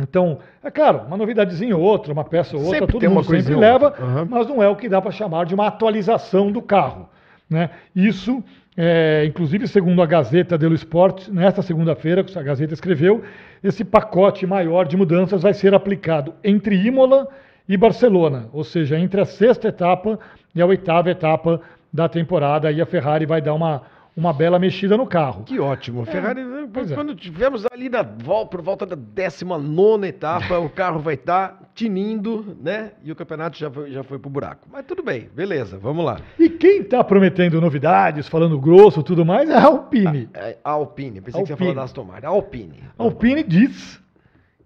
[0.00, 3.24] Então, é claro, uma novidadezinha ou outra, uma peça ou outra, Sempre todo uma mundo
[3.26, 3.94] sempre leva.
[3.98, 4.26] Aham.
[4.30, 7.08] mas não é o que dá para chamar de uma atualização do carro.
[7.50, 7.70] Né?
[7.96, 8.42] Isso,
[8.80, 13.24] é, inclusive, segundo a Gazeta dello Sport, nesta segunda-feira, a Gazeta escreveu,
[13.60, 17.26] esse pacote maior de mudanças vai ser aplicado entre Imola
[17.68, 20.16] e Barcelona, ou seja, entre a sexta etapa
[20.54, 21.60] e a oitava etapa
[21.92, 22.68] da temporada.
[22.68, 23.82] Aí a Ferrari vai dar uma,
[24.18, 25.44] uma bela mexida no carro.
[25.44, 26.04] Que ótimo.
[26.04, 26.40] Ferrari,
[26.72, 26.94] pois é.
[26.96, 32.56] quando tivermos ali na volta, por volta da 19 etapa, o carro vai estar tinindo,
[32.60, 32.90] né?
[33.04, 34.66] E o campeonato já foi, já foi pro buraco.
[34.72, 36.20] Mas tudo bem, beleza, vamos lá.
[36.36, 40.28] E quem está prometendo novidades, falando grosso e tudo mais, é a Alpine.
[40.34, 41.70] É, A Alpine, pensei que você ia Alpine.
[41.70, 42.26] falar da Aston Martin.
[42.26, 42.82] Alpine.
[42.98, 44.00] A Alpine diz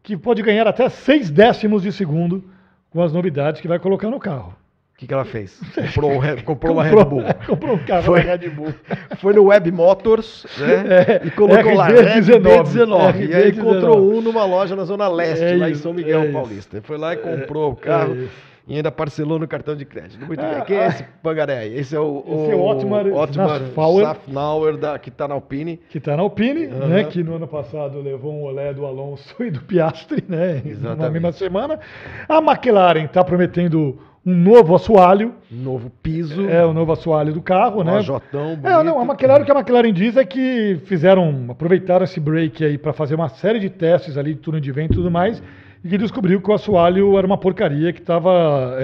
[0.02, 2.42] que pode ganhar até seis décimos de segundo
[2.88, 4.54] com as novidades que vai colocar no carro.
[5.02, 5.58] O que, que ela fez?
[5.74, 7.22] Comprou, Red- comprou uma Red Bull.
[7.46, 8.22] comprou um carro Foi.
[8.22, 8.72] da Red Bull.
[9.18, 11.20] Foi no Web Motors, né?
[11.24, 12.40] É, e colocou lá RB19.
[12.40, 13.28] RB19.
[13.28, 13.58] E aí RB19.
[13.58, 16.30] encontrou um numa loja na Zona Leste, É lá em isso, São Miguel é.
[16.32, 16.80] Paulista.
[16.82, 18.14] Foi lá e comprou o carro.
[18.14, 20.24] é e ainda parcelou no cartão de crédito.
[20.24, 20.64] Muito Ah, bem.
[20.66, 20.86] Quem é ah.
[20.86, 21.76] esse pangaré aí?
[21.76, 24.04] Esse é o, Esse é o Otmar Safnauer.
[24.06, 25.80] Safnauer, da, que está na Alpine.
[25.90, 26.86] que está na Alpine, Aham.
[26.86, 31.10] né, que no ano passado levou um olé do Alonso e do Piastri, né, Exatamente.
[31.12, 31.80] mesma semana.
[32.28, 36.48] A McLaren está prometendo um novo assoalho, Novo piso.
[36.48, 37.94] é o novo assoalho do carro, né?
[37.94, 38.66] Lojotão, bonito.
[38.66, 42.64] É, não, a McLaren, o que a McLaren diz é que fizeram, aproveitaram esse break
[42.64, 45.42] aí para fazer uma série de testes ali de túnel de vento e tudo mais,
[45.84, 48.76] e que descobriu que o assoalho era uma porcaria que estava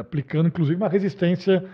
[0.00, 1.64] aplicando, inclusive, uma resistência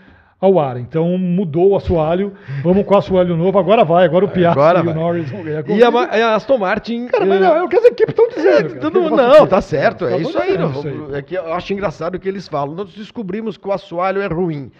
[0.42, 0.76] ao ar.
[0.76, 2.33] Então mudou o assoalho,
[2.64, 4.94] vamos com o assoalho novo, agora vai, agora o Piastri agora e o vai.
[4.94, 7.07] Norris vão ganhar E a, a Aston Martin.
[7.07, 8.68] Cara, mas eh, não, é o que as equipes estão dizendo.
[8.70, 8.81] cara.
[8.81, 10.59] Tudo- o não, tá certo, é Tá isso aí.
[10.59, 10.70] não.
[10.72, 11.14] isso.
[11.14, 12.74] É que eu acho engraçado o que eles falam.
[12.74, 14.70] Nós descobrimos que o assoalho é ruim.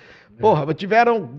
[0.41, 1.31] Porra, tiveram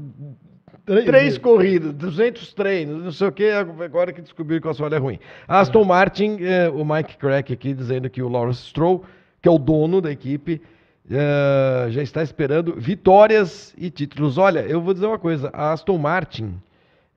[0.85, 4.95] Três três corridas, 200 treinos, não sei o que, agora que descobriram que o assoalho
[4.95, 5.17] é ruim.
[5.47, 9.01] A Aston Martin, eh, o Mike Crack aqui dizendo que o Lawrence Stroll,
[9.41, 10.61] que é o dono da equipe,
[11.09, 14.37] eh, já está esperando vitórias e títulos.
[14.37, 16.55] Olha, eu vou dizer uma coisa, a Aston Martin,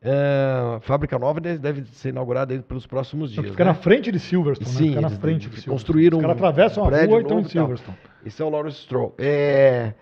[0.02, 3.50] eh, fábrica nova deve, ser inaugurada pelos próximos dias.
[3.50, 3.70] Fica né?
[3.70, 4.88] na frente de Silverstone, Sim, né?
[4.90, 5.74] Fica na frente de Silverstone.
[5.74, 7.44] construíram Os caras um atravessam a prédio rua e estão em.
[7.44, 7.98] Silverstone.
[8.24, 9.14] Esse é o Lawrence Stroll.
[9.18, 9.94] É,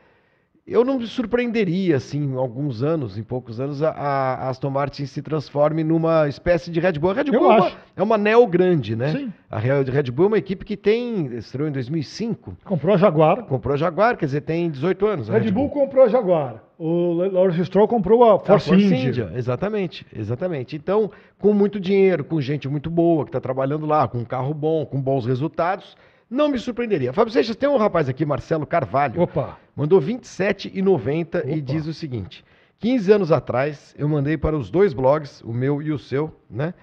[0.66, 5.04] eu não me surpreenderia, assim, em alguns anos, em poucos anos, a, a Aston Martin
[5.04, 7.10] se transforme numa espécie de Red Bull.
[7.10, 7.76] A Red Eu Bull é uma, acho.
[7.96, 9.12] é uma neo grande, né?
[9.12, 9.32] Sim.
[9.50, 13.42] A Red Red Bull é uma equipe que tem, estreou em 2005, Comprou a Jaguar.
[13.44, 15.30] comprou a Jaguar, quer dizer, tem 18 anos.
[15.30, 16.62] a Red Bull comprou a Jaguar.
[16.78, 19.08] O Lawrence Stroll comprou a A Force, Force India.
[19.08, 20.74] India, Exatamente, exatamente.
[20.74, 24.52] Então, com muito dinheiro, com gente muito boa que está trabalhando lá, com um carro
[24.52, 25.96] bom, com bons resultados,
[26.34, 27.12] não me surpreenderia.
[27.12, 29.58] Fábio Seixas, tem um rapaz aqui, Marcelo Carvalho, Opa.
[29.76, 32.44] mandou 27,90 e diz o seguinte:
[32.80, 36.74] 15 anos atrás, eu mandei para os dois blogs, o meu e o seu, né?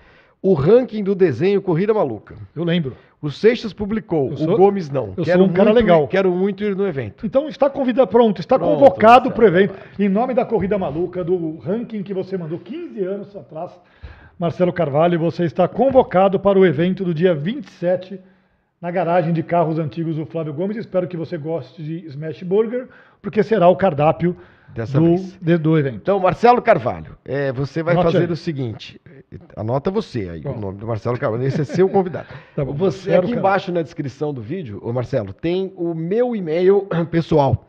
[0.41, 2.35] O ranking do desenho Corrida Maluca.
[2.55, 2.95] Eu lembro.
[3.21, 5.13] O Seixas publicou, Eu o sou- Gomes não.
[5.15, 6.07] eu sou um cara muito ir- legal.
[6.07, 7.23] Quero muito ir no evento.
[7.27, 9.75] Então está convidado, pronto, está Pronto, convocado para o evento.
[9.99, 13.71] Em nome da Corrida Maluca, do ranking que você mandou 15 anos atrás,
[14.39, 18.19] Marcelo Carvalho, você está convocado para o evento do dia 27
[18.82, 20.78] na garagem de carros antigos do Flávio Gomes.
[20.78, 22.88] Espero que você goste de Smash Burger,
[23.22, 24.36] porque será o cardápio
[24.74, 25.38] Dessa do, vez.
[25.41, 25.98] de- do evento.
[25.98, 28.32] Então, Marcelo Carvalho, é, você vai Anote fazer aí.
[28.32, 29.00] o seguinte:
[29.56, 30.54] anota você aí Bom.
[30.56, 32.28] o nome do Marcelo Carvalho, esse é seu convidado.
[32.56, 33.39] Tá bom, você Marcelo aqui Carvalho.
[33.39, 37.67] embaixo na descrição do vídeo, ô Marcelo, tem o meu e-mail pessoal.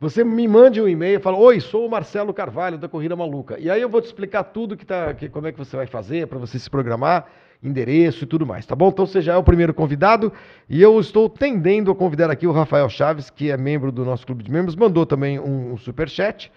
[0.00, 3.56] Você me mande um e-mail e fala: Oi, sou o Marcelo Carvalho da Corrida Maluca.
[3.58, 5.86] E aí eu vou te explicar tudo que tá, que, como é que você vai
[5.86, 7.26] fazer para você se programar,
[7.62, 8.88] endereço e tudo mais, tá bom?
[8.88, 10.32] Então você já é o primeiro convidado
[10.68, 14.24] e eu estou tendendo a convidar aqui o Rafael Chaves, que é membro do nosso
[14.26, 16.50] clube de membros, mandou também um, um superchat.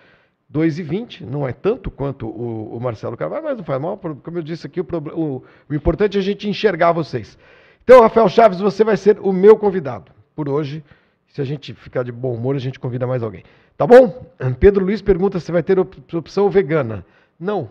[0.53, 4.43] 2,20, não é tanto quanto o, o Marcelo Carvalho, mas não faz mal, como eu
[4.43, 4.85] disse aqui, o,
[5.15, 7.39] o- o importante é a gente enxergar vocês.
[7.83, 10.83] Então, Rafael Chaves, você vai ser o meu convidado por hoje.
[11.29, 13.43] Se a gente ficar de bom humor, a gente convida mais alguém.
[13.75, 14.27] Tá bom?
[14.59, 17.03] Pedro Luiz pergunta se vai ter op- opção vegana.
[17.39, 17.67] Não.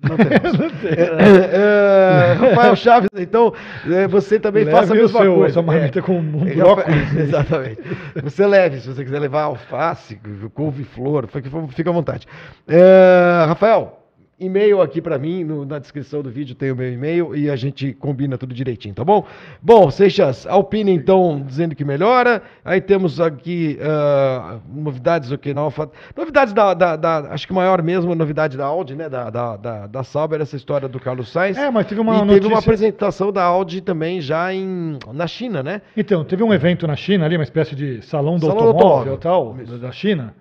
[0.08, 0.84] Não temos.
[0.84, 3.52] É, é, Rafael Chaves, então,
[3.90, 5.52] é, você também Leve faça a mesma seu, coisa.
[5.52, 6.02] essa marmita É.
[6.02, 7.14] com um É, brócolis.
[7.16, 7.80] Exatamente.
[8.22, 10.20] Você leve, se você quiser levar alface,
[10.54, 12.26] couve-flor, fica fica à vontade.
[12.66, 13.97] É, Rafael,
[14.40, 17.56] e-mail aqui para mim, no- na descrição do vídeo tem o meu e-mail e a
[17.56, 19.26] gente combina tudo direitinho, tá bom?
[19.60, 22.42] Bom, Seixas, Alpine então dizendo que melhora.
[22.64, 25.90] Aí temos aqui ah, novidades o que Alfa.
[26.16, 29.08] Novidades da, da- da- Acho que maior mesmo a novidade da Audi, né?
[29.08, 31.56] Da, da, da, da Sauber, essa história do Carlos Sainz.
[31.58, 32.48] É, mas teve uma e teve notícia...
[32.48, 35.82] uma apresentação da Audi também já em, na China, né?
[35.96, 39.12] Então, teve um evento na China ali, uma espécie de salão do Salão do automóvel,
[39.14, 39.66] automóvel.
[39.66, 40.32] tal, da China.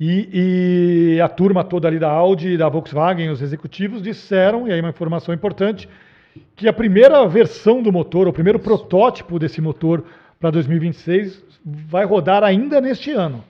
[0.00, 4.72] E, e a turma toda ali da Audi e da Volkswagen, os executivos, disseram, e
[4.72, 5.86] aí uma informação importante,
[6.56, 10.02] que a primeira versão do motor, o primeiro protótipo desse motor
[10.38, 13.44] para 2026 vai rodar ainda neste ano.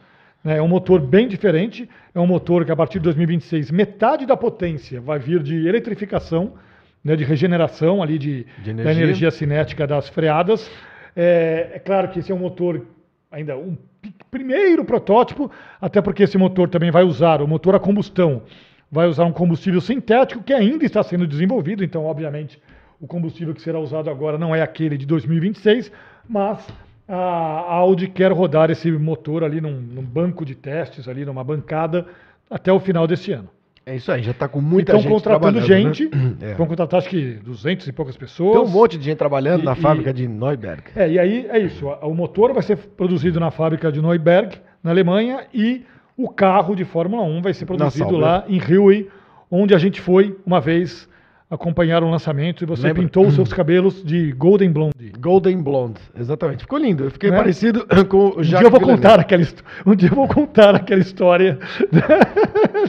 [0.45, 4.37] É um motor bem diferente, é um motor que a partir de 2026 metade da
[4.37, 6.55] potência vai vir de eletrificação,
[7.05, 9.05] né, de regeneração ali de, De da energia.
[9.05, 10.69] energia cinética das freadas.
[11.15, 12.85] É, é claro que esse é um motor
[13.31, 13.77] ainda um
[14.31, 18.43] primeiro protótipo, até porque esse motor também vai usar o motor a combustão,
[18.91, 22.61] vai usar um combustível sintético que ainda está sendo desenvolvido, então obviamente
[23.01, 25.91] o combustível que será usado agora não é aquele de 2026,
[26.29, 26.67] mas
[27.09, 32.07] a Audi quer rodar esse motor ali num, num banco de testes ali numa bancada
[32.49, 33.49] até o final desse ano.
[33.91, 36.37] É isso aí, já está com muita Estão gente contratando trabalhando, gente, né?
[36.53, 36.55] É.
[36.55, 38.53] vão contratar acho que 200 e poucas pessoas.
[38.53, 40.83] Tem um monte de gente trabalhando E- na e- fábrica de Neuberg.
[40.95, 41.89] É, e aí é isso.
[42.03, 45.85] O motor vai ser produzido na fábrica de Neuberg, na Alemanha, e
[46.17, 49.09] o carro de Fórmula 1 vai ser produzido lá em Rio,
[49.51, 51.09] onde a gente foi uma vez
[51.51, 53.03] acompanhar o lançamento e você Lembra?
[53.03, 55.13] pintou os seus cabelos de Golden Blonde.
[55.19, 56.61] Golden Blonde, exatamente.
[56.61, 57.05] Ficou lindo.
[57.05, 57.37] Eu fiquei Né?
[57.37, 59.03] parecido com o Um Jacques dia eu vou Villeneuve.
[59.03, 59.43] contar aquela
[59.87, 61.59] um dia eu vou contar aquela história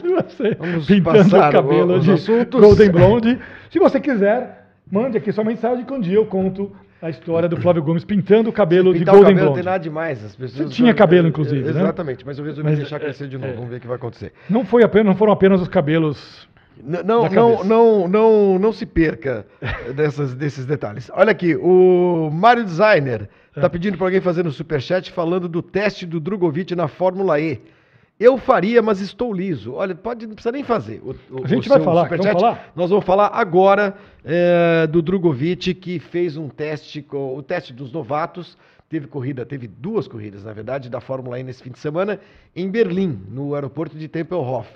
[0.02, 2.62] de você Vamos pintando o cabelo de assuntos.
[2.62, 3.40] Golden Blonde.
[3.70, 6.72] Se você quiser, mande aqui sua mensagem que um dia eu conto
[7.02, 9.64] a história do Flávio Gomes pintando o cabelo de Pintar o Golden cabelo Blonde.
[9.64, 10.24] tem nada demais.
[10.24, 11.70] As pessoas Você tinha cabelo, inclusive, né?
[11.72, 13.52] Exatamente, mas eu resolvi Mas, deixar é, crescer de novo.
[13.52, 13.56] é.
[13.56, 14.32] Vamos ver o que vai acontecer.
[14.48, 16.48] Não, foi apenas, não foram apenas os cabelos.
[16.84, 19.46] Não, não, não, não, não se perca
[19.96, 21.10] dessas, desses detalhes.
[21.14, 23.60] Olha aqui, o Mário Designer É.
[23.60, 27.62] está pedindo para alguém fazer no Superchat falando do teste do Drogovic na Fórmula E.
[28.20, 29.74] Eu faria, mas estou liso.
[29.74, 31.02] Olha, pode, não precisa nem fazer.
[31.04, 32.72] O, o- A gente vai falar, vamos falar?
[32.76, 37.92] Nós vamos falar agora é, do Drogovic, que fez um teste, com, o teste dos
[37.92, 38.56] novatos.
[38.88, 42.20] Teve corrida, teve duas corridas, na verdade, da Fórmula E nesse fim de semana,
[42.56, 44.68] em Berlim, no aeroporto de Tempelhof.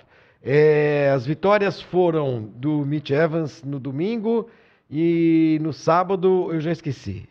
[0.47, 4.47] É, as vitórias foram do Mitch Evans no domingo
[4.89, 7.27] e no sábado eu já esqueci.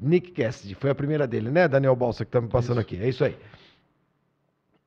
[0.00, 1.66] Nick Cassidy, foi a primeira dele, né?
[1.66, 2.96] Daniel Balsa que tá me passando aqui.
[3.02, 3.34] É isso aí.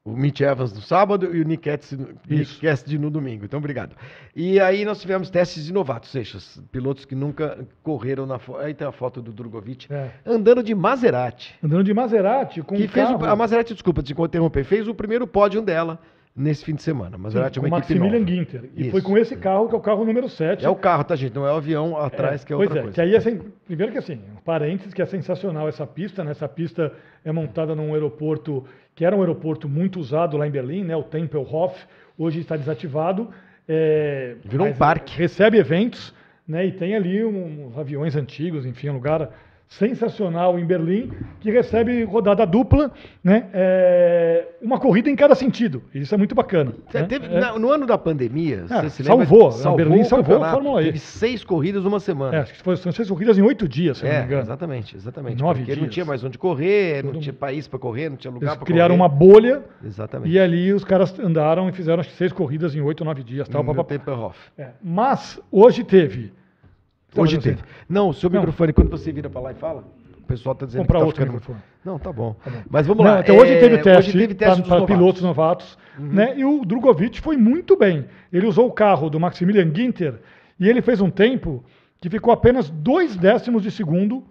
[0.06, 2.62] O Mitch Evans no sábado e o Nick Cassidy, Nick Isso.
[2.62, 3.43] Cassidy no domingo.
[3.43, 3.95] Então, obrigado.
[4.34, 8.60] E aí nós tivemos testes de novatos, Seixas, pilotos que nunca correram na foto.
[8.62, 11.54] Aí tem a foto do Drogovic É, andando de Maserati.
[11.62, 14.88] andando de Maserati com que um fez o- carro, a Maserati, desculpa te interromper, fez
[14.88, 16.00] o primeiro pódio dela
[16.39, 17.17] nesse fim de semana.
[17.17, 18.32] Maserati com é uma Maximilian nova.
[18.32, 18.63] Ginter.
[18.75, 18.91] E Isso.
[18.91, 20.65] foi com esse carro, que é o carro número 7.
[20.65, 21.36] É o carro, tá, gente?
[21.36, 22.95] Não é o avião atrás, que é pois outra é, coisa.
[22.95, 26.32] que aí é sen- primeiro que assim, um parênteses que é sensacional essa pista, né?
[26.32, 26.91] Essa pista
[27.23, 30.95] é montada num aeroporto que era um aeroporto muito usado lá em Berlim, né?
[30.95, 31.75] O Tempelhof,
[32.17, 33.30] hoje está desativado.
[33.67, 35.13] é, Virou um mas, parque.
[35.13, 36.13] é, Recebe eventos,
[36.47, 36.65] né?
[36.65, 39.30] E tem ali uns aviões antigos, enfim, um lugar
[39.69, 42.91] sensacional em Berlim que recebe rodada dupla,
[43.23, 43.45] né?
[43.53, 45.84] É, uma corrida em cada sentido.
[45.93, 46.73] Isso é muito bacana.
[46.91, 47.03] Né?
[47.03, 47.58] teve- É.
[47.58, 49.25] no ano da pandemia, você se lembra?
[49.27, 50.51] salvou, a Berlim salvou a.
[50.51, 50.86] Fórmula E.
[50.86, 52.38] Teve seis corridas numa semana.
[52.38, 54.25] É, acho que foi, são seis corridas em oito dias, se eu não me É,
[54.25, 54.41] engano.
[54.41, 55.39] exatamente, exatamente.
[55.41, 55.93] Nove porque não dias.
[55.93, 58.97] tinha mais onde correr, não tinha país para correr, não tinha lugar Eles para criaram
[58.97, 59.01] correr.
[59.01, 60.32] uma bolha Exatamente.
[60.34, 63.47] e ali os caras andaram e fizeram acho que seis corridas em oito nove dias.
[63.47, 63.89] Tal, no papapá.
[63.89, 64.36] Tempelhof.
[64.58, 66.34] É, Mas hoje teve.
[67.21, 67.60] Hoje teve.
[67.88, 68.39] Não, o seu Não.
[68.39, 69.84] microfone, quando você vira para lá e fala,
[70.17, 71.36] o pessoal tá dizendo Comprar que tá outro ficando...
[71.36, 71.60] microfone.
[71.84, 72.36] Não, tá bom.
[72.43, 72.62] Tá bom.
[72.69, 73.19] Mas vamos Não, lá.
[73.21, 74.95] Então hoje é, teve teste, teve teste dos para novatos.
[74.95, 74.99] Uhum.
[74.99, 76.34] pilotos novatos, né?
[76.38, 78.05] E o Drogovic foi muito bem.
[78.32, 80.15] Ele usou o carro do Maximilian Ginter
[80.60, 81.63] e ele fez um tempo
[82.01, 84.23] que ficou apenas dois décimos de segundo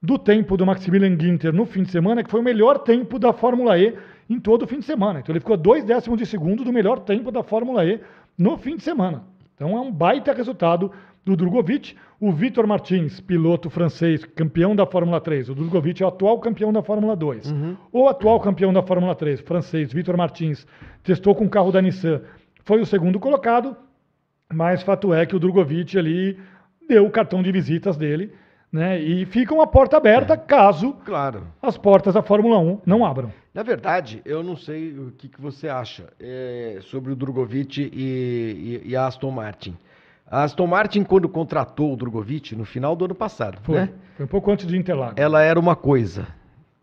[0.00, 3.32] do tempo do Maximilian Ginter no fim de semana, que foi o melhor tempo da
[3.32, 3.94] Fórmula E
[4.30, 5.20] em todo o fim de semana.
[5.20, 8.00] Então ele ficou dois décimos de segundo do melhor tempo da Fórmula E
[8.36, 9.24] no fim de semana.
[9.54, 10.92] Então é um baita resultado
[11.24, 11.94] do Drogovic.
[12.20, 15.48] O Vitor Martins, piloto francês, campeão da Fórmula 3.
[15.50, 17.54] O Drogovic é o atual campeão da Fórmula 2.
[17.92, 20.66] O atual campeão da Fórmula 3, francês, Vitor Martins,
[21.02, 22.22] testou com o carro da Nissan.
[22.64, 23.76] Foi o segundo colocado,
[24.52, 26.38] mas fato é que o Drogovic ali
[26.88, 28.32] deu o cartão de visitas dele,
[28.72, 28.98] né?
[29.00, 31.46] E fica uma porta aberta caso Claro.
[31.62, 33.32] as portas da Fórmula 1 não abram.
[33.54, 38.82] Na verdade, eu não sei o que, que você acha é, sobre o Drogovic e,
[38.84, 39.76] e- e a Aston Martin.
[40.30, 43.90] A Aston Martin, quando contratou o Drogovic, no final do ano passado, Foi, né?
[44.16, 45.14] foi um pouco antes de Interlagos.
[45.16, 46.26] ela era uma coisa.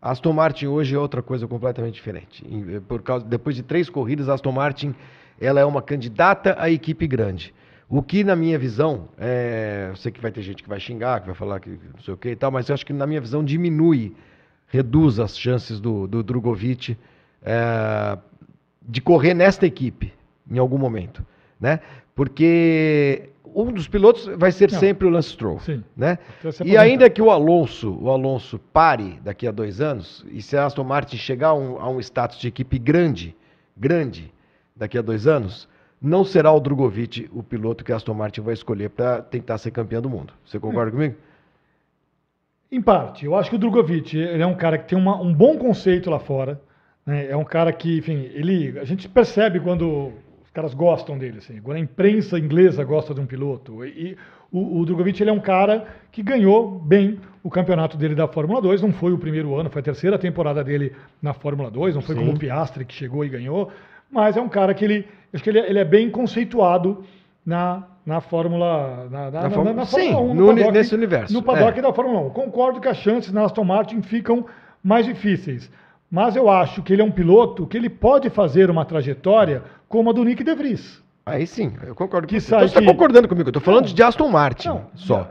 [0.02, 2.44] A Aston Martin hoje é outra coisa completamente diferente.
[2.48, 4.94] Em- Por causa, depois de três corridas, a Aston Martin
[5.40, 7.54] ela é uma candidata à equipe grande.
[7.88, 11.20] O que, na minha visão, é, eu sei que vai ter gente que vai xingar,
[11.20, 13.06] que vai falar que não sei o que e tal, mas eu acho que, na
[13.06, 14.12] minha visão, diminui,
[14.66, 16.96] reduz as chances do, do Drogovic
[17.44, 18.18] é,
[18.82, 20.12] de correr nesta equipe
[20.50, 21.24] em algum momento,
[21.60, 21.78] né?
[22.14, 23.28] Porque
[23.62, 24.78] um dos pilotos vai ser Não.
[24.78, 25.82] sempre o Lance Stroll, Sim.
[25.96, 26.18] né?
[26.38, 30.56] Então, E ainda que o Alonso, o Alonso pare daqui a dois anos, e se
[30.56, 33.34] a Aston Martin chegar a um, a um status de equipe grande,
[33.76, 34.32] grande,
[34.76, 35.68] daqui a dois anos,
[36.02, 39.70] não será o Drogovic o piloto que a Aston Martin vai escolher para tentar ser
[39.70, 40.34] campeão do mundo.
[40.44, 41.14] Você concorda comigo?
[42.70, 45.32] Em parte, eu acho que o Drogovic ele é um cara que tem uma- um
[45.32, 46.60] bom conceito lá fora.
[47.06, 47.28] né?
[47.30, 50.12] É um cara que, enfim, ele, a gente percebe quando
[50.56, 53.84] caras gostam dele, assim, quando a imprensa inglesa gosta de um piloto.
[53.84, 54.16] E, e
[54.50, 58.60] o, o Drogovic ele é um cara que ganhou bem o campeonato dele da Fórmula
[58.60, 58.82] 2.
[58.82, 60.92] Não foi o primeiro ano, foi a terceira temporada dele
[61.22, 61.94] na Fórmula 2.
[61.94, 62.20] Não foi Sim.
[62.22, 63.70] como o Piastri que chegou e ganhou.
[64.10, 67.04] Mas é um cara que ele, acho que ele, é- ele é bem conceituado
[67.44, 71.32] na, na Fórmula, na, na, na, Fórmula- na sim, Fórmula 1, no uni- nesse universo,
[71.34, 71.82] No paddock é.
[71.82, 72.30] da Fórmula 1.
[72.30, 74.46] Concordo que as chances na Aston Martin ficam
[74.82, 75.70] mais difíceis.
[76.10, 80.10] Mas eu acho que ele é um piloto que ele pode fazer uma trajetória como
[80.10, 81.02] a do Nick De Vries.
[81.24, 82.46] Aí sim, eu concordo Que com você.
[82.48, 83.94] sai Então você que- concordando comigo, eu tô falando Não.
[83.94, 85.28] de Aston Martin Não, só.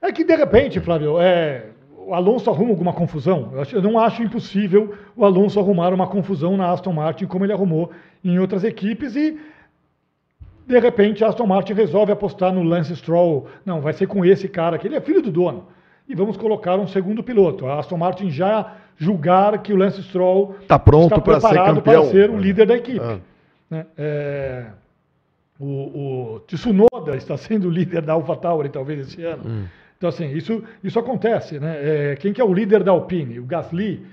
[0.00, 1.66] É que de repente, Flávio, é,
[2.06, 3.50] o Alonso arruma alguma confusão.
[3.52, 7.44] Eu, acho- eu não acho impossível o Alonso arrumar uma confusão na Aston Martin como
[7.44, 7.90] ele arrumou
[8.24, 9.38] em outras equipes e
[10.66, 13.46] de repente a Aston Martin resolve apostar no Lance Stroll.
[13.66, 15.66] Não, vai ser com esse cara que ele é filho do dono.
[16.08, 17.66] E vamos colocar um segundo piloto.
[17.66, 21.74] A Aston Martin já julgar que o Lance Stroll Tá pronto está para ser preparado
[21.76, 22.02] campeão.
[22.02, 23.04] para ser o líder da equipe.
[23.04, 23.18] Ah.
[23.70, 23.86] né?
[23.96, 24.66] É,
[25.58, 29.42] o, o Tsunoda está sendo o líder da AlphaTauri talvez esse ano.
[29.46, 29.64] Hum.
[29.96, 31.76] Então assim, isso, isso acontece, né?
[31.80, 33.38] É, quem que é o líder da Alpine?
[33.38, 34.04] O Gasly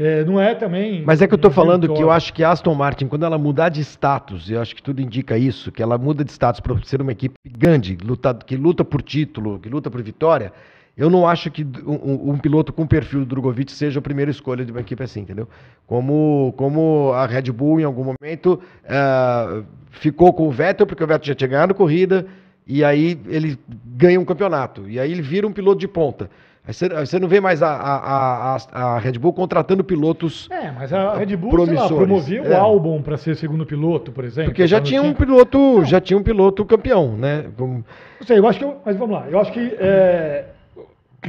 [0.00, 1.02] é, não é também.
[1.04, 3.36] Mas é que eu um falando que eu acho que a Aston Martin, quando ela
[3.36, 6.74] mudar de status, eu acho que tudo indica isso, que ela muda de status para
[6.84, 10.54] ser uma equipe grande, luta, que luta por título, que luta por vitória,
[11.00, 14.64] eu não acho que um, um- piloto com perfil do Drogovic seja a primeira escolha
[14.64, 15.48] de uma equipe assim, entendeu?
[15.86, 21.06] Como, como a Red Bull, em algum momento, ah, ficou com o Vettel, porque o
[21.06, 22.26] Vettel já tinha ganhado corrida,
[22.66, 26.28] e aí ele ganha um campeonato, e aí ele vira um piloto de ponta.
[26.68, 30.92] Aí você, não vê mais a, a, a, a Red Bull contratando pilotos É, mas
[30.92, 31.96] a Red Bull sei lá, promissores.
[31.96, 32.54] promovia o É.
[32.54, 34.50] álbum para ser segundo piloto, por exemplo.
[34.50, 37.46] Porque já quando tinha um piloto, já tinha um piloto campeão, né?
[37.58, 37.82] Não
[38.26, 38.66] sei, eu acho que.
[38.84, 39.26] mas vamos lá.
[39.30, 39.74] Eu acho que.
[39.80, 40.59] é, que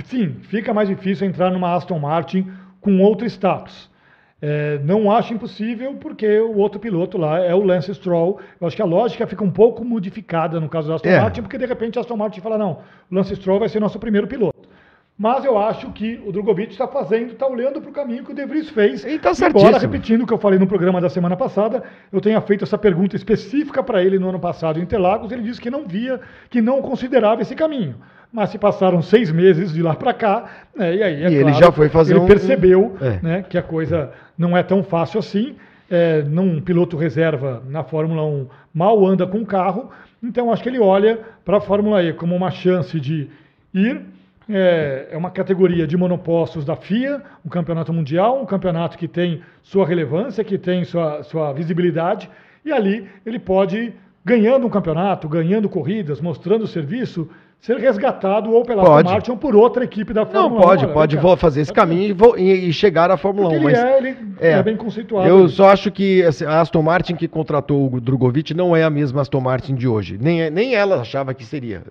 [0.05, 2.49] sim, fica mais difícil entrar numa Aston Martin
[2.79, 3.89] com outro status.
[4.43, 8.39] É, não acho impossível, porque o outro piloto lá é o Lance Stroll.
[8.59, 11.21] Eu acho que a lógica fica um pouco modificada no caso da Aston É.
[11.21, 12.79] Martin, porque de repente a Aston Martin fala: não,
[13.11, 14.67] o Lance Stroll vai ser nosso primeiro piloto.
[15.15, 18.33] Mas eu acho que o Drogovic está fazendo, está olhando para o caminho que o
[18.33, 19.05] De Vries fez.
[19.05, 19.79] E tá Embora, certíssimo.
[19.79, 23.15] repetindo o que eu falei no programa da semana passada, eu tenha feito essa pergunta
[23.15, 26.81] específica para ele no ano passado em Interlagos, ele disse que não via, que não
[26.81, 27.97] considerava esse caminho.
[28.31, 31.43] Mas se passaram seis meses de lá para cá, né, e aí, é E ele
[31.43, 33.19] claro, já foi fazer ele um- percebeu É.
[33.21, 35.55] né, que a coisa não é tão fácil assim.
[35.89, 39.89] É, num piloto reserva na Fórmula 1 mal anda com o carro,
[40.23, 43.27] então acho que ele olha para a Fórmula E como uma chance de
[43.73, 44.01] ir.
[44.49, 49.41] É, é uma categoria de monopostos da FIA, um campeonato mundial, um campeonato que tem
[49.61, 52.29] sua relevância, que tem sua, sua visibilidade,
[52.65, 53.93] e ali ele pode,
[54.25, 57.29] ganhando um campeonato, ganhando corridas, mostrando serviço,
[57.61, 59.01] ser resgatado ou pela Pode.
[59.07, 60.63] Aston Martin ou por outra equipe da Não, Fórmula 1.
[60.67, 61.29] pode, Olha, pode vem cá.
[61.29, 63.51] vo- fazer esse caminho e e, chegar à Fórmula 1.
[63.51, 64.51] Porque Mas ele é, ele é.
[64.53, 65.27] é bem conceituado.
[65.29, 68.89] eu só acho que assim, a Aston Martin que contratou o Drogovic não é a
[68.89, 70.17] mesma Aston Martin de hoje.
[70.19, 71.83] Nem, é- nem ela achava que seria.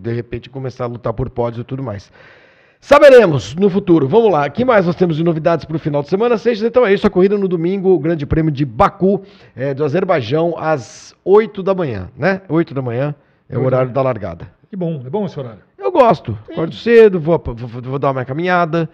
[0.00, 2.10] De repente começar a lutar por pódios e tudo mais.
[2.80, 4.08] Saberemos no futuro.
[4.08, 4.46] Vamos lá.
[4.46, 6.36] O que mais nós temos de novidades para o final de semana?
[6.36, 7.06] Seja, então é isso.
[7.06, 9.22] A corrida no domingo, o Grande Prêmio de Baku,
[9.54, 12.40] é, do Azerbaijão, às 8 da manhã, né?
[12.48, 13.14] 8 da manhã
[13.48, 14.48] é o horário da largada.
[14.72, 15.58] Que bom, é bom esse horário.
[15.78, 16.38] Eu gosto.
[16.50, 18.88] Acordo cedo, vou, vou, vou dar uma caminhada,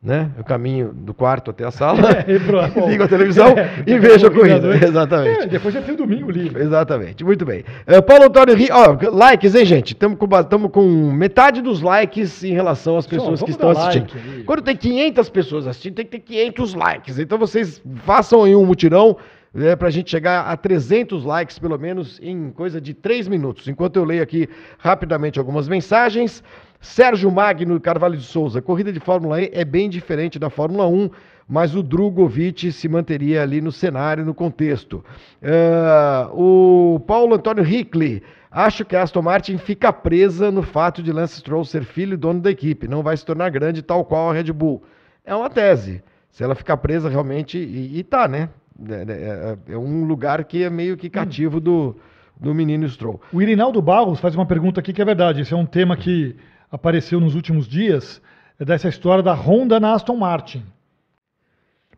[0.00, 0.30] né?
[0.38, 4.24] Eu caminho do quarto até a sala, É, pro- ligo a televisão É, e vejo
[4.28, 4.76] a corrida.
[4.76, 5.40] Exatamente.
[5.40, 6.62] É, depois já tem o domingo livre.
[6.62, 7.64] Exatamente, muito bem.
[7.88, 9.94] Eh, Paulo Antônio Ri, ó, likes, hein, gente?
[9.94, 13.98] Estamos com, tamo com metade dos likes em relação às pessoas que vamos estão like
[13.98, 14.36] assistindo.
[14.36, 14.44] aí.
[14.44, 17.18] Quando tem 500 pessoas assistindo, tem que ter 500 likes.
[17.18, 19.16] Então vocês façam aí um mutirão
[19.54, 23.68] é, para a gente chegar a 300 likes, pelo menos, em coisa de 3 minutos.
[23.68, 26.42] Enquanto eu leio aqui rapidamente algumas mensagens.
[26.80, 31.10] Sérgio Magno Carvalho de Souza, corrida de Fórmula E é bem diferente da Fórmula 1,
[31.48, 35.04] mas o Drogovic se manteria ali no cenário, no contexto.
[35.42, 41.12] Ah, o Paulo Antônio Hickley, acho que a Aston Martin fica presa no fato de
[41.12, 44.30] Lance Stroll ser filho e dono da equipe, não vai se tornar grande tal qual
[44.30, 44.82] a Red Bull.
[45.24, 46.02] É uma tese.
[46.30, 48.50] Se ela ficar presa realmente, e, e tá, né?
[48.88, 51.96] É, é- é um lugar que é meio que cativo do,
[52.38, 53.20] do menino Stroll.
[53.32, 55.40] O Irinaldo Barros faz uma pergunta aqui que é verdade.
[55.40, 56.36] Esse é um tema que
[56.70, 58.20] apareceu nos últimos dias,
[58.60, 60.62] é dessa história da Honda na Aston Martin.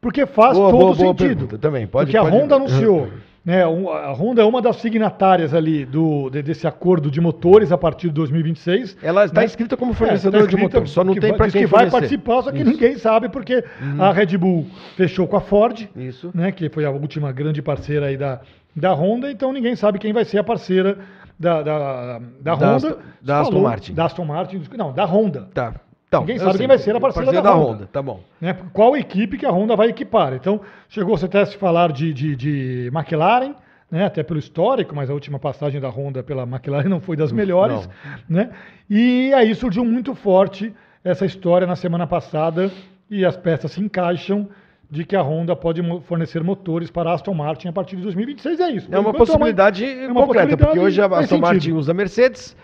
[0.00, 1.18] Porque faz Boa, todo boa, boa sentido.
[1.36, 1.86] pergunta também.
[1.86, 3.08] Pode- Porque a pode- Honda anunciou,
[3.48, 7.78] né, a Honda é uma das signatárias ali do, de- desse acordo de motores a
[7.78, 8.98] partir de 2026.
[9.02, 9.46] Ela está né?
[9.46, 11.66] inscrita como É, fornecedora tá de escrito motor, só não tem vai- para quem que
[11.66, 12.18] vai fornecer.
[12.18, 12.66] participar, só que Isso.
[12.66, 12.72] Uhum.
[12.72, 13.64] ninguém sabe, porque
[13.98, 16.30] a Red Bull fechou com a Ford, Isso.
[16.34, 18.40] né, que foi a última grande parceira aí da,
[18.76, 20.98] da Honda, então ninguém sabe quem vai ser a parceira
[21.40, 22.74] da, da, da Da Honda.
[22.76, 23.94] Aston- da Aston Martin.
[23.94, 25.48] Da Aston Martin, não, da Honda.
[25.54, 25.74] Tá.
[26.08, 26.58] Então, Ninguém eu sabe sei.
[26.60, 27.86] quem vai ser a parceira da Honda.
[27.92, 28.20] Tá bom.
[28.40, 30.32] Né, qual equipe que a Honda vai equipar.
[30.32, 33.54] Então, chegou-se até a se falar de, de, de McLaren,
[33.90, 37.30] né, até pelo histórico, mas a última passagem da Honda pela McLaren não foi das
[37.30, 37.88] melhores.
[38.28, 38.50] Né?
[38.88, 40.72] E aí surgiu muito forte
[41.04, 42.70] essa história na semana passada
[43.10, 44.48] e as peças se encaixam
[44.90, 48.60] de que a Honda pode fornecer motores para a Aston Martin a partir de 2026.
[48.60, 48.88] É isso.
[48.90, 51.76] É uma Por enquanto, possibilidade uma concreta, possibilidade porque hoje a Aston Martin sentido.
[51.78, 52.56] usa Mercedes,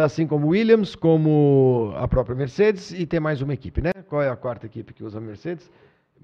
[0.00, 3.92] assim como Williams, como a própria Mercedes, e tem mais uma equipe, né?
[4.08, 5.70] Qual é a quarta equipe que usa a Mercedes?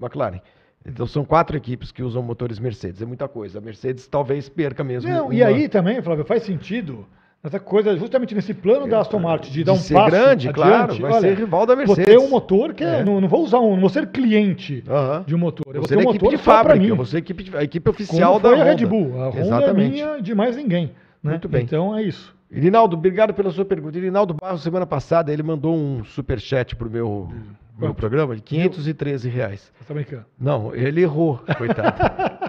[0.01, 0.39] McLaren.
[0.85, 3.01] Então são quatro equipes que usam motores Mercedes.
[3.01, 3.59] É muita coisa.
[3.59, 5.09] A Mercedes talvez perca mesmo.
[5.09, 7.05] Não, uma- e aí também, Flávio, faz sentido
[7.43, 10.53] essa coisa, justamente nesse plano da Aston Martin, de dar um ser passo grande, adiante,
[10.53, 12.05] claro, vai olha, ser rival da Vou Mercedes.
[12.05, 13.03] ter um motor que é, É.
[13.03, 15.23] não, não vou usar um, não vou ser cliente Aham.
[15.27, 15.65] de um motor.
[15.75, 18.33] Eu vou é um equipe motor de fábrica, você é equipe, de- a equipe oficial
[18.39, 18.85] Como foi da a Red.
[18.85, 19.21] Bull.
[19.21, 20.01] A Honda Exatamente.
[20.01, 20.91] é minha de mais ninguém.
[21.21, 21.31] Né?
[21.31, 21.63] Muito bem.
[21.63, 22.33] Então é isso.
[22.51, 23.97] Irinaldo, obrigado pela sua pergunta.
[23.97, 27.31] Irinaldo Barros, semana passada, ele mandou um superchat pro meu,
[27.77, 29.71] meu programa de 513 reais.
[29.77, 30.25] Você tá brincando.
[30.39, 32.48] Não, ele errou, coitado.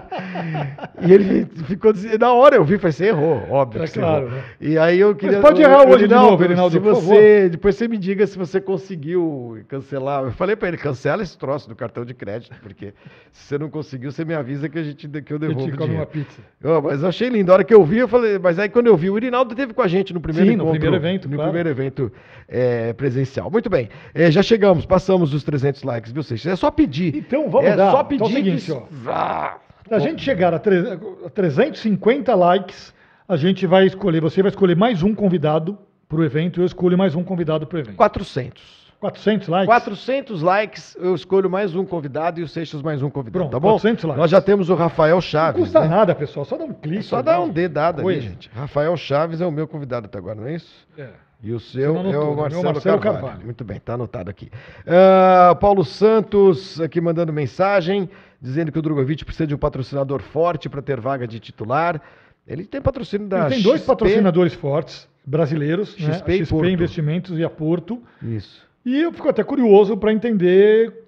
[1.01, 4.37] e ele ficou dizendo, na hora eu vi, falei, você errou, óbvio É claro, errou.
[4.37, 4.43] né?
[4.59, 5.39] E aí eu queria...
[5.39, 9.59] pode errar hoje de novo, Irinaldo, se você, Depois você me diga se você conseguiu
[9.67, 10.23] cancelar.
[10.23, 12.93] Eu falei pra ele, cancela esse troço do cartão de crédito, porque
[13.31, 15.75] se você não conseguiu, você me avisa que, a gente, que eu A devolvo gente
[15.75, 16.41] o come uma pizza.
[16.63, 17.51] Ó, mas eu achei lindo.
[17.51, 19.73] A hora que eu vi, eu falei, mas aí quando eu vi, o Irinaldo teve
[19.73, 20.79] com a gente no primeiro Sim, no encontro.
[20.79, 21.51] primeiro evento, No claro.
[21.51, 22.11] primeiro evento
[22.47, 23.49] é, presencial.
[23.49, 23.89] Muito bem.
[24.13, 26.51] É, já chegamos, passamos dos 300 likes, viu, Seixas?
[26.53, 27.15] É só pedir.
[27.15, 27.91] Então, vamos é dar.
[27.91, 28.23] só Então pedir.
[28.23, 28.83] é o seguinte, que- ó.
[29.07, 32.93] Ah, Se a gente chegar a, tre- a 350 likes,
[33.27, 35.77] a gente vai escolher, você vai escolher mais um convidado
[36.07, 37.95] para o evento, eu escolho mais um convidado para o evento.
[37.95, 38.81] 400.
[38.99, 39.65] 400 likes?
[39.65, 43.59] 400 likes, eu escolho mais um convidado e o Seixas mais um convidado, Pronto, tá
[43.59, 43.69] bom?
[43.69, 44.21] 400 likes.
[44.21, 45.87] Nós já temos o Rafael Não Chaves, custa né?
[45.87, 46.99] nada, pessoal, só dá um clique.
[46.99, 48.49] É só dá um dedado ali, gente.
[48.53, 50.87] Rafael Chaves é o meu convidado até agora, não é isso?
[50.97, 51.07] É.
[51.43, 52.27] E o seu Você não é o né?
[52.27, 53.25] Meu Marcelo, Marcelo Carvalho.
[53.25, 53.45] Carvalho.
[53.45, 54.51] Muito bem, tá anotado aqui.
[54.85, 58.07] Ah, Paulo Santos aqui mandando mensagem,
[58.41, 62.01] dizendo que o Drogovic precisa de um patrocinador forte para ter vaga de titular.
[62.47, 63.87] Ele tem patrocínio da Ele tem dois XP.
[63.87, 66.13] patrocinadores fortes, brasileiros, né?
[66.13, 66.69] XP a e XP.
[66.71, 68.01] Investimentos e a Porto.
[68.21, 68.65] Isso.
[68.83, 71.05] E eu fico até curioso para entender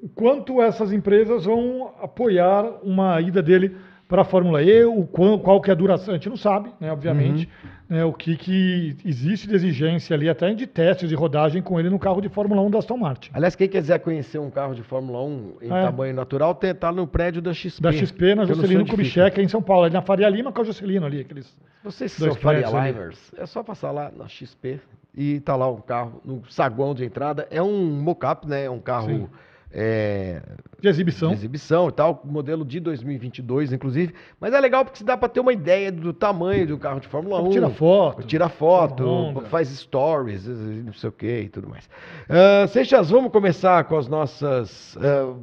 [0.00, 3.76] o quanto essas empresas vão apoiar uma ida dele
[4.08, 6.70] para a Fórmula E, o qual, qual que é a duração, a gente não sabe,
[6.80, 7.48] né, obviamente,
[7.90, 7.96] Uhum.
[7.96, 11.90] né, o que, que existe de exigência ali, até de testes de rodagem com ele
[11.90, 13.30] no carro de Fórmula 1 da Aston Martin.
[13.34, 15.82] Aliás, quem quiser conhecer um carro de Fórmula 1 em É.
[15.82, 17.82] tamanho natural, tem, tá no prédio da XP.
[17.82, 18.86] Da XP na Juscelino.
[18.86, 21.56] Kubitschek, em São Paulo, ali na Faria Lima com a Juscelino ali, aqueles...
[21.82, 22.66] Vocês são Faria.
[22.68, 24.80] Limers, é só passar lá na XP
[25.16, 27.46] e tá lá um carro no saguão de entrada.
[27.50, 28.64] É um mock-up, né?
[28.64, 29.28] É um carro Sim.
[29.72, 30.42] é,
[30.80, 31.28] De exibição.
[31.30, 34.14] de exibição e tal, modelo de 2022, inclusive.
[34.40, 37.00] Mas é legal porque se dá para ter uma ideia do tamanho de um carro
[37.00, 37.50] de Fórmula 1.
[37.50, 38.22] Tira foto.
[38.24, 39.40] Tira foto, Honda.
[39.42, 41.88] faz stories, não sei o que e tudo mais.
[42.28, 44.96] Uh, Seixas, vamos começar com as nossas,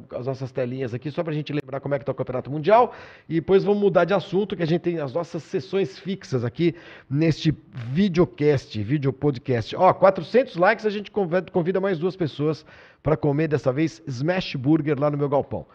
[0.08, 2.14] com as nossas telinhas aqui, só para a gente lembrar como é que tá o
[2.14, 2.92] Campeonato Mundial.
[3.28, 6.74] E depois vamos mudar de assunto, que a gente tem as nossas sessões fixas aqui
[7.10, 9.74] neste videocast, vídeo podcast.
[9.76, 12.64] Ó, 400 likes, a gente convida, convida mais duas pessoas
[13.04, 15.66] para comer, dessa vez, Smash Burger lá no meu galpão.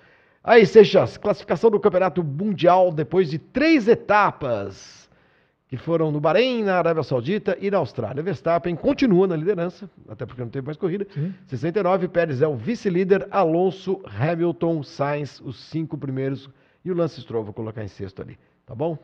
[0.43, 4.99] Aí, Seixas, classificação do Campeonato Mundial depois de três etapas
[5.67, 8.23] que foram no Bahrein, na Arábia Saudita e na Austrália.
[8.23, 11.05] Verstappen continua na liderança, até porque não teve mais corrida.
[11.13, 11.31] Sim.
[11.45, 16.49] 69, Pérez é o vice-líder, Alonso, Hamilton, Sainz, os cinco primeiros,
[16.83, 18.97] e o Lance Stroll vou colocar em sexto ali, tá bom?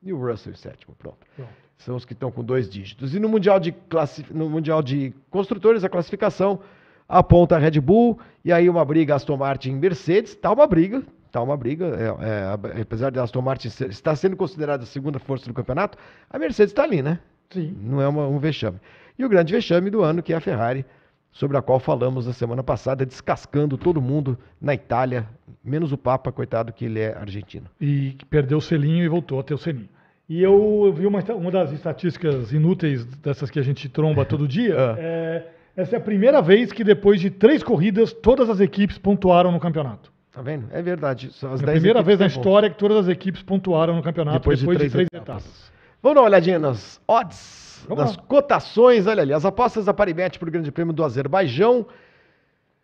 [0.00, 1.18] E o Russell em sétimo, pronto.
[1.34, 1.50] Pronto.
[1.78, 3.12] São os que estão com dois dígitos.
[3.12, 4.24] E no Mundial de, classi...
[4.30, 6.60] no mundial de Construtores, a classificação
[7.08, 11.02] aponta a Red Bull, e aí uma briga Aston Martin e Mercedes, tá uma briga,
[11.30, 15.18] tá uma briga, é, é, apesar de Aston Martin ser, estar sendo considerada a segunda
[15.18, 15.96] força do campeonato,
[16.30, 17.18] a Mercedes está ali, né?
[17.50, 17.76] Sim.
[17.80, 18.78] Não é uma- um vexame.
[19.18, 20.84] E o grande vexame do ano, que é a Ferrari,
[21.30, 25.26] sobre a qual falamos na semana passada, descascando todo mundo na Itália,
[25.62, 27.66] menos o Papa, coitado que ele é argentino.
[27.80, 29.88] e perdeu o selinho e voltou a ter o selinho.
[30.28, 34.74] E eu vi uma, uma das estatísticas inúteis dessas que a gente tromba todo dia.
[34.76, 34.94] Ah.
[34.98, 35.46] é,
[35.76, 39.60] essa é a primeira vez que depois de três corridas, todas as equipes pontuaram no
[39.60, 40.10] campeonato.
[40.32, 40.66] Tá vendo?
[40.70, 41.30] É verdade.
[41.32, 44.02] São as É a 10 primeira vez na história que todas as equipes pontuaram no
[44.02, 45.44] campeonato Depois depois, de de três três, etapas.
[45.44, 45.72] etapas.
[46.02, 48.22] Vamos dar uma olhadinha nas odds, Vamos nas lá.
[48.28, 49.06] cotações.
[49.06, 51.86] Olha ali, as apostas da Paribet para o Grande Prêmio do Azerbaijão.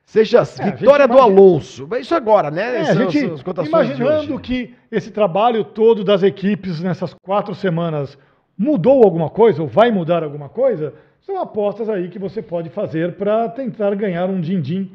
[0.04, 1.88] Seja É, vitória do imagina- Alonso.
[2.00, 2.80] Isso agora, né?
[2.80, 8.18] É, São- gente imaginando que esse trabalho todo das equipes nessas quatro semanas
[8.58, 13.14] mudou alguma coisa ou vai mudar alguma coisa, são apostas aí que você pode fazer
[13.14, 14.92] para tentar ganhar um din-din.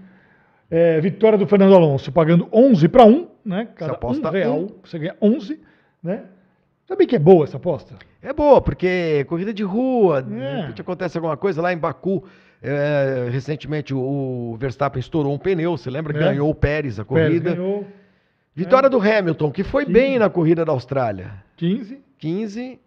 [0.70, 3.68] É, vitória do Fernando Alonso pagando 11 para 1, né?
[3.76, 4.70] Cada aposta um real, um.
[4.84, 5.60] você ganha 11,
[6.04, 6.24] né?
[6.86, 7.96] Sabe que é boa essa aposta?
[8.22, 10.82] É boa, porque corrida de rua, É.
[10.82, 12.24] acontece alguma coisa lá em Baku.
[12.62, 16.18] é, recentemente o, Verstappen estourou um pneu, você lembra?
[16.18, 16.20] É.
[16.20, 17.56] Ganhou o Pérez a Pérez corrida.
[17.56, 17.86] ganhou
[18.56, 19.92] Vitória do Hamilton, que foi Sim.
[19.92, 21.34] bem na corrida da Austrália.
[21.58, 22.00] 15.
[22.18, 22.80] 15,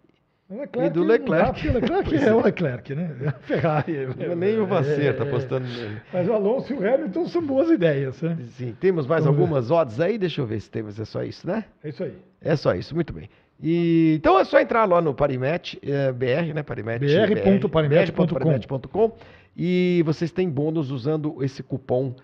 [0.57, 1.67] Leclerc, E do dá, Leclerc.
[1.67, 2.33] O Leclerc é é.
[2.33, 3.11] o Leclerc, né?
[3.23, 4.07] É a Ferrari.
[4.35, 5.97] nem o Vasser tá É, apostando nele.
[6.11, 8.37] Mas o Alonso e o Hamilton são boas ideias, né?
[8.51, 9.43] Sim, temos mais Vamos ver.
[9.43, 10.17] algumas odds aí?
[10.17, 11.65] Deixa eu ver se temos, é só isso, né?
[11.83, 12.15] É isso aí.
[12.41, 13.29] É só isso, muito bem.
[13.63, 16.63] E, então é só entrar lá no Parimet, é, BR, né?
[16.63, 19.11] Parimet, br.parimet.com.
[19.55, 22.15] e vocês têm bônus usando esse cupom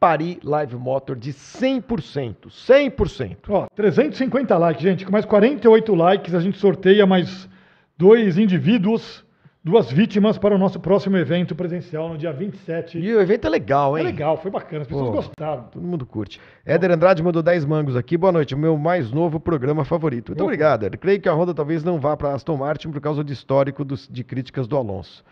[0.00, 2.48] Paris Live Motor de 100%.
[2.48, 3.36] 100%.
[3.48, 5.04] Ó, 350 likes, gente.
[5.04, 7.48] Com mais 48 likes, a gente sorteia mais
[7.96, 9.24] dois indivíduos,
[9.64, 12.98] duas vítimas para o nosso próximo evento presencial no dia 27.
[12.98, 14.06] E o evento é legal, É hein?
[14.06, 15.12] legal, foi bacana, as pessoas Pô.
[15.16, 15.64] gostaram.
[15.64, 16.40] Todo mundo curte.
[16.64, 18.16] Éder Andrade mandou 10 mangos aqui.
[18.16, 20.28] Boa noite, o meu mais novo programa favorito.
[20.30, 20.44] Muito Opa.
[20.44, 20.98] obrigado, Éder.
[20.98, 24.08] Creio que a Honda talvez não vá para Aston Martin por causa do histórico dos-
[24.08, 25.24] de críticas do Alonso.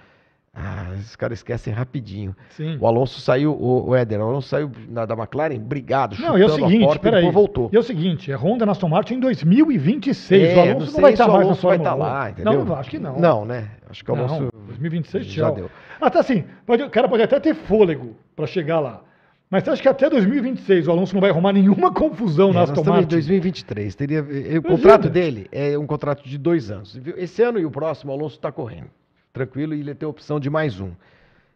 [0.56, 2.34] Ah, esses caras esquecem rapidinho.
[2.50, 2.78] Sim.
[2.80, 6.42] O Alonso saiu, o, o Éder, o Alonso saiu na, da McLaren, brigado, Não, e
[6.42, 7.30] é o a seguinte, porta peraí.
[7.30, 7.68] voltou.
[7.72, 10.42] E é o seguinte, é Honda na Aston Martin em 2026.
[10.42, 11.98] É, o Alonso não, sei vai se estar o mais na vai Fórmula estar 1.
[11.98, 12.52] lá, entendeu?
[12.52, 13.18] Não, não, acho que não.
[13.18, 13.68] Não, né?
[13.90, 15.54] Acho que o Alonso Não, 2026 já tchau.
[15.56, 15.70] deu.
[16.00, 19.02] Até assim, pode, o cara pode até ter fôlego para chegar lá.
[19.50, 22.60] Mas você acha que até 2026 o Alonso não vai arrumar nenhuma confusão É, na
[22.62, 23.08] Aston estamos em Martin?
[23.08, 23.94] 2023.
[23.94, 24.62] Teria, eh, o Imagina.
[24.62, 26.98] contrato dele é um contrato de dois anos.
[27.16, 28.86] Esse ano e o próximo, o Alonso está correndo.
[29.34, 30.92] Tranquilo, e ele tem a opção de mais um.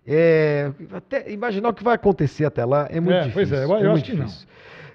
[0.04, 3.34] É, até imaginar o que vai acontecer até lá é muito É, difícil.
[3.34, 4.26] pois é, eu- eu muito acho que não.
[4.26, 4.48] difícil.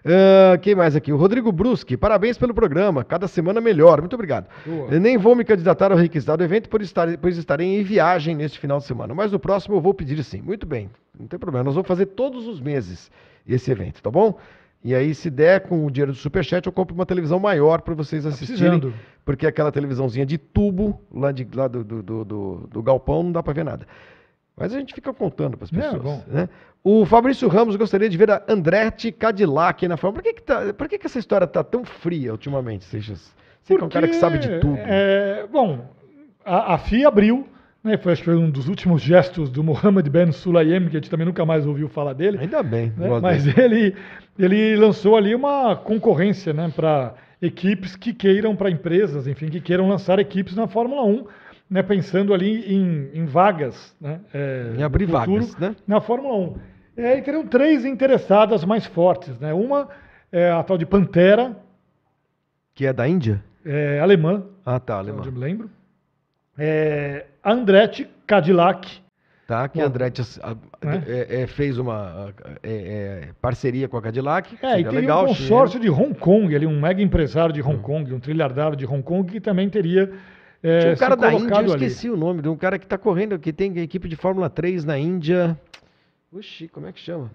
[0.05, 1.13] Ah, quem mais aqui?
[1.13, 4.01] O Rodrigo Bruschi, parabéns pelo programa, cada semana melhor.
[4.01, 4.47] Muito obrigado.
[4.91, 8.35] Eu nem vou me candidatar ao requisitado do evento, por estar, pois estarei em viagem
[8.35, 9.15] neste final de semana.
[9.15, 10.41] Mas no próximo eu vou pedir sim.
[10.41, 11.63] Muito bem, não tem problema.
[11.63, 13.09] Nós vamos fazer todos os meses
[13.47, 14.37] esse evento, tá bom?
[14.83, 17.93] E aí, se der com o dinheiro do Superchat, eu compro uma televisão maior para
[17.95, 18.79] vocês assistirem.
[18.79, 18.93] precisando.
[19.23, 23.41] Porque aquela televisãozinha de tubo lá, de, lá do, do, do, do- galpão não dá
[23.41, 23.87] para ver nada.
[24.57, 26.01] Mas a gente fica contando para as É, pessoas.
[26.03, 26.23] bom.
[26.27, 26.49] né?
[26.83, 30.21] O Fabrício Ramos gostaria de ver a Andretti Cadillac na Fórmula.
[30.21, 33.33] Por que, que, tá, por que, que essa história tá tão fria ultimamente, Seixas?
[33.61, 34.75] Você que é um cara que sabe de tudo.
[34.77, 35.85] é, bom,
[36.43, 37.47] a, a FIA abriu,
[37.83, 40.99] né, foi, acho que foi um dos últimos gestos do Mohamed Ben Sulayem, que a
[40.99, 42.37] gente também nunca mais ouviu falar dele.
[42.39, 42.93] Ainda bem.
[42.97, 43.93] né, Mas ele,
[44.39, 49.87] ele lançou ali uma concorrência né, para equipes que queiram, para empresas, enfim, que queiram
[49.89, 51.25] lançar equipes na Fórmula 1,
[51.69, 53.95] né, pensando ali em, em vagas.
[53.99, 55.75] Né, é, Em abrir futuro vagas, né?
[55.85, 56.55] Na Fórmula 1.
[56.97, 59.37] E aí teriam três interessadas mais fortes.
[59.39, 59.51] Né?
[59.53, 59.89] Uma
[60.31, 61.57] é a tal de Pantera,
[62.75, 63.43] Que é da Índia?
[63.65, 65.25] é, alemã, Ah, tá, alemão.
[65.25, 65.69] eu me lembro.
[66.57, 69.01] É, Andretti Cadillac.
[69.45, 70.21] Tá, que Bom, Andretti
[70.81, 71.03] né?
[71.05, 74.57] é, é, fez uma é, é, parceria com a Cadillac.
[74.61, 77.79] É, e teria legal, um consórcio de Hong Kong, ali, um mega empresário de Hong
[77.79, 80.11] Kong, um trilhardário de Hong Kong, que também teria.
[80.61, 81.67] É, Tinha um cara da Índia, eu ali.
[81.85, 84.85] esqueci o nome, de um cara que tá correndo, que tem equipe de Fórmula 3
[84.85, 85.59] na Índia.
[86.31, 87.29] Oxi, como é que chama?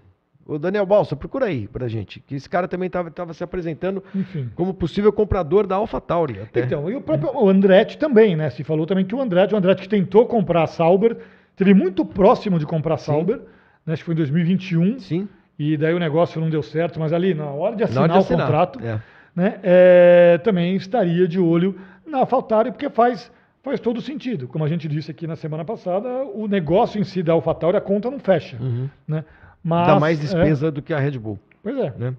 [0.49, 2.19] O Daniel Balsa, procura aí pra gente.
[2.19, 4.49] Que esse cara também estava tava se apresentando Enfim.
[4.55, 6.39] como possível comprador da AlphaTauri.
[6.41, 6.61] Até.
[6.61, 8.49] Então, e o próprio o Andretti também, né?
[8.49, 11.17] Se falou também que o Andretti, o Andretti que tentou comprar a Sauber,
[11.55, 13.39] teve muito próximo de comprar a Sauber,
[13.85, 13.93] né?
[13.93, 15.27] acho que foi em 2021, Sim,
[15.57, 18.11] e daí o negócio não deu certo, mas ali na hora de na assinar hora
[18.13, 18.45] de o assinar.
[18.47, 18.99] contrato, É.
[19.35, 21.75] né, é, também estaria de olho
[22.07, 23.31] na AlphaTauri, porque faz,
[23.61, 24.47] faz todo sentido.
[24.47, 27.81] Como a gente disse aqui na semana passada, o negócio em si da AlphaTauri, a
[27.81, 28.57] conta não fecha.
[28.59, 28.89] Uhum.
[29.07, 29.23] Né?
[29.63, 31.39] Mas, Dá mais é, despesa do que a Red Bull.
[31.61, 31.93] pois é.
[31.97, 32.13] né?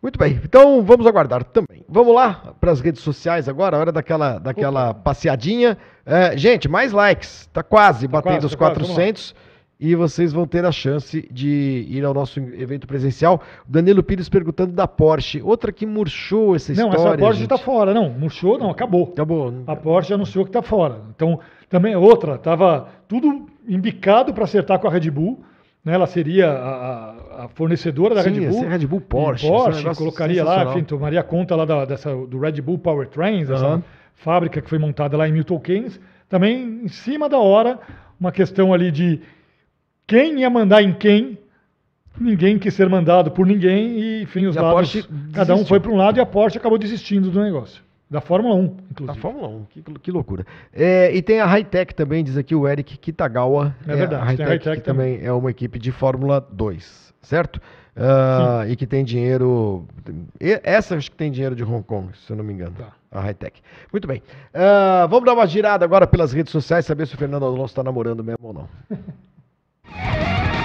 [0.00, 1.84] Muito bem, então vamos aguardar também.
[1.88, 5.76] Vamos lá para as redes sociais agora, hora daquela, daquela passeadinha.
[6.06, 8.94] É, gente, mais likes, tá quase batendo quase, os tá quase, vamos lá.
[8.94, 9.34] 400
[9.80, 13.40] e vocês vão ter a chance de ir ao nosso evento presencial.
[13.66, 17.10] Danilo Pires perguntando da Porsche, outra que murchou essa Não, história.
[17.10, 17.94] essa Porsche está fora.
[17.94, 19.10] Não, murchou, não, acabou.
[19.12, 19.62] Acabou.
[19.66, 21.00] A Porsche anunciou que está fora.
[21.14, 21.38] Então,
[21.68, 25.44] também outra, estava tudo embicado para acertar com a Red Bull.
[25.88, 25.94] Né?
[25.94, 28.60] Ela seria a, a- fornecedora da Sim, Red Bull.
[28.60, 29.48] ser Red Bull Porsche.
[29.48, 33.82] Porsche, colocaria lá, enfim, tomaria conta lá da, dessa, do Red Bull Powertrains, essa Aham.
[34.14, 35.98] fábrica que foi montada lá em Milton Keynes.
[36.28, 37.78] Também, em cima da hora,
[38.20, 39.18] uma questão ali de
[40.06, 41.38] quem ia mandar em quem.
[42.20, 45.90] Ninguém quis ser mandado por ninguém e, enfim, os E lados, cada um foi para
[45.90, 47.82] um lado e a Porsche acabou desistindo do negócio.
[48.10, 49.20] Da Fórmula 1, Da inclusive.
[49.20, 50.46] Fórmula 1, que, que loucura.
[50.72, 53.74] É, e tem a Hightech também, diz aqui o Eric Kitagawa.
[53.86, 57.60] É verdade, a Hightech, Hightech que também é uma equipe de Fórmula 2, certo?
[57.94, 59.84] Ah, e que tem dinheiro.
[60.40, 62.76] Essa acho que tem dinheiro de Hong Kong, se eu não me engano.
[62.78, 62.92] Tá.
[63.10, 63.60] A Hightech.
[63.92, 64.22] Muito bem.
[64.54, 67.82] Ah, vamos dar uma girada agora pelas redes sociais, saber se o Fernando Alonso está
[67.82, 68.68] namorando mesmo ou não.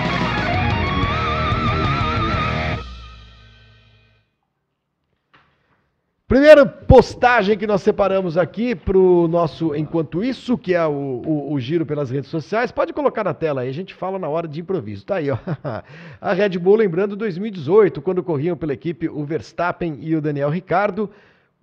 [6.34, 11.54] Primeira postagem que nós separamos aqui para o nosso Enquanto Isso, que é o, o-
[11.54, 12.72] o giro pelas redes sociais.
[12.72, 15.06] Pode colocar na tela aí, a gente fala na hora de improviso.
[15.06, 15.38] Tá aí, ó.
[16.20, 21.08] A Red Bull lembrando 2018, quando corriam pela equipe o Verstappen e o Daniel Ricardo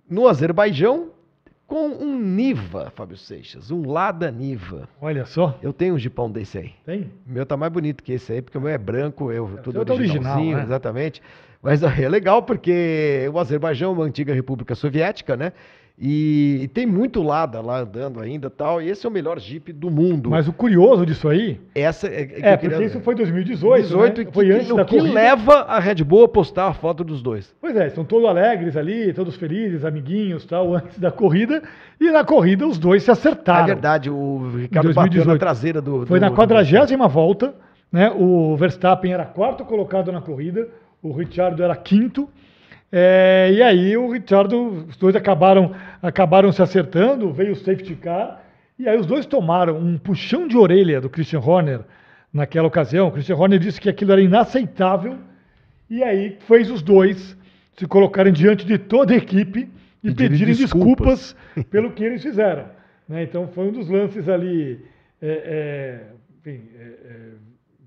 [0.09, 1.09] no Azerbaijão
[1.67, 4.87] com um Niva, Fábio Seixas, um Lada Niva.
[5.01, 5.59] Olha só.
[5.61, 6.71] Eu tenho um jipão desse aí.
[6.85, 7.11] Tem?
[7.27, 9.73] O meu tá mais bonito que esse aí, porque o meu é branco, eu tudo
[9.79, 10.63] seu tá original, originalzinho, né?
[10.63, 11.21] exatamente.
[11.61, 15.53] Mas é legal porque o Azerbaijão é uma antiga república soviética, né?
[16.03, 18.81] E, e tem muito Lada lá andando ainda tal.
[18.81, 20.31] E esse é o melhor Jeep do mundo.
[20.31, 21.61] Mas o curioso disso aí.
[21.75, 23.83] Essa é, que é porque isso foi 2018.
[23.83, 24.31] 18, né?
[24.33, 25.13] foi que, antes que, da o que corrida.
[25.13, 27.53] leva a Red Bull a postar a foto dos dois.
[27.61, 31.61] Pois é, estão todos alegres ali, todos felizes, amiguinhos tal, antes da corrida.
[31.99, 33.65] E na corrida os dois se acertaram.
[33.65, 34.95] É verdade, o Ricardo 2018.
[34.95, 36.07] bateu na traseira do.
[36.07, 37.53] Foi do, na quadragésima volta,
[37.91, 38.09] né?
[38.09, 40.67] O Verstappen era quarto colocado na corrida,
[41.01, 42.29] o Richard era quinto.
[42.91, 48.43] É, e aí o Richardo, os dois acabaram, acabaram se acertando, veio o safety car,
[48.77, 51.81] e aí os dois tomaram um puxão de orelha do Christian Horner
[52.33, 53.07] naquela ocasião.
[53.07, 55.17] O Christian Horner disse que aquilo era inaceitável,
[55.89, 57.37] e aí fez os dois
[57.77, 59.69] se colocarem diante de toda a equipe
[60.03, 61.35] e pedirem desculpas.
[61.53, 62.65] desculpas pelo que eles fizeram.
[63.07, 63.23] Né?
[63.23, 64.83] Então foi um dos lances ali
[65.21, 66.07] é, é,
[66.39, 67.17] enfim, é, é,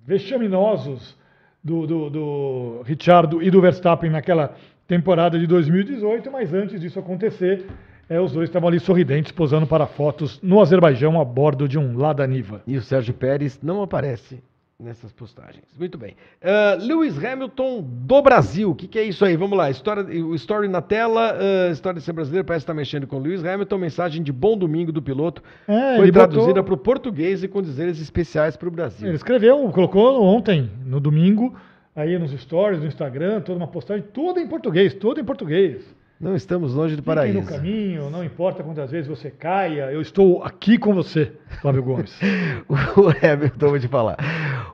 [0.07, 1.17] vexaminosos
[1.65, 4.55] do, do, do Richardo e do Verstappen naquela
[4.87, 7.67] temporada de 2018, mas antes disso acontecer,
[8.09, 11.97] é, os dois estavam ali sorridentes, posando para fotos no Azerbaijão a bordo de um
[11.97, 12.63] Lada Niva.
[12.67, 14.43] E o Sérgio Pérez não aparece
[14.79, 15.65] nessas postagens.
[15.79, 16.17] Muito bem.
[16.43, 18.71] Uh, Lewis Hamilton do Brasil.
[18.71, 19.37] O que, que, é isso aí?
[19.37, 19.71] Vamos lá.
[19.71, 21.35] História, o story na tela.
[21.35, 23.79] Uh, história de ser brasileiro parece estar mexendo com Lewis Hamilton.
[23.79, 25.43] Mensagem de bom domingo do piloto.
[25.69, 29.07] É, foi traduzida para o português e com dizeres especiais para o Brasil.
[29.07, 31.55] Ele escreveu, colocou ontem, no domingo
[31.95, 35.95] aí nos stories, no Instagram, toda uma postagem, toda em português, toda em português.
[36.21, 37.41] Não estamos longe do Fiquem paraíso.
[37.41, 42.19] no caminho, não importa quantas vezes você caia, eu estou aqui com você, Flávio Gomes.
[42.69, 44.17] o Hamilton, vou te falar.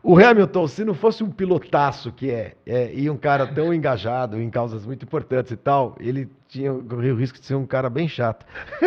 [0.02, 4.40] O Hamilton, se não fosse um pilotaço que é, é, e um cara tão engajado
[4.40, 7.88] em causas muito importantes e tal, ele tinha corria o risco de ser um cara
[7.88, 8.44] bem chato.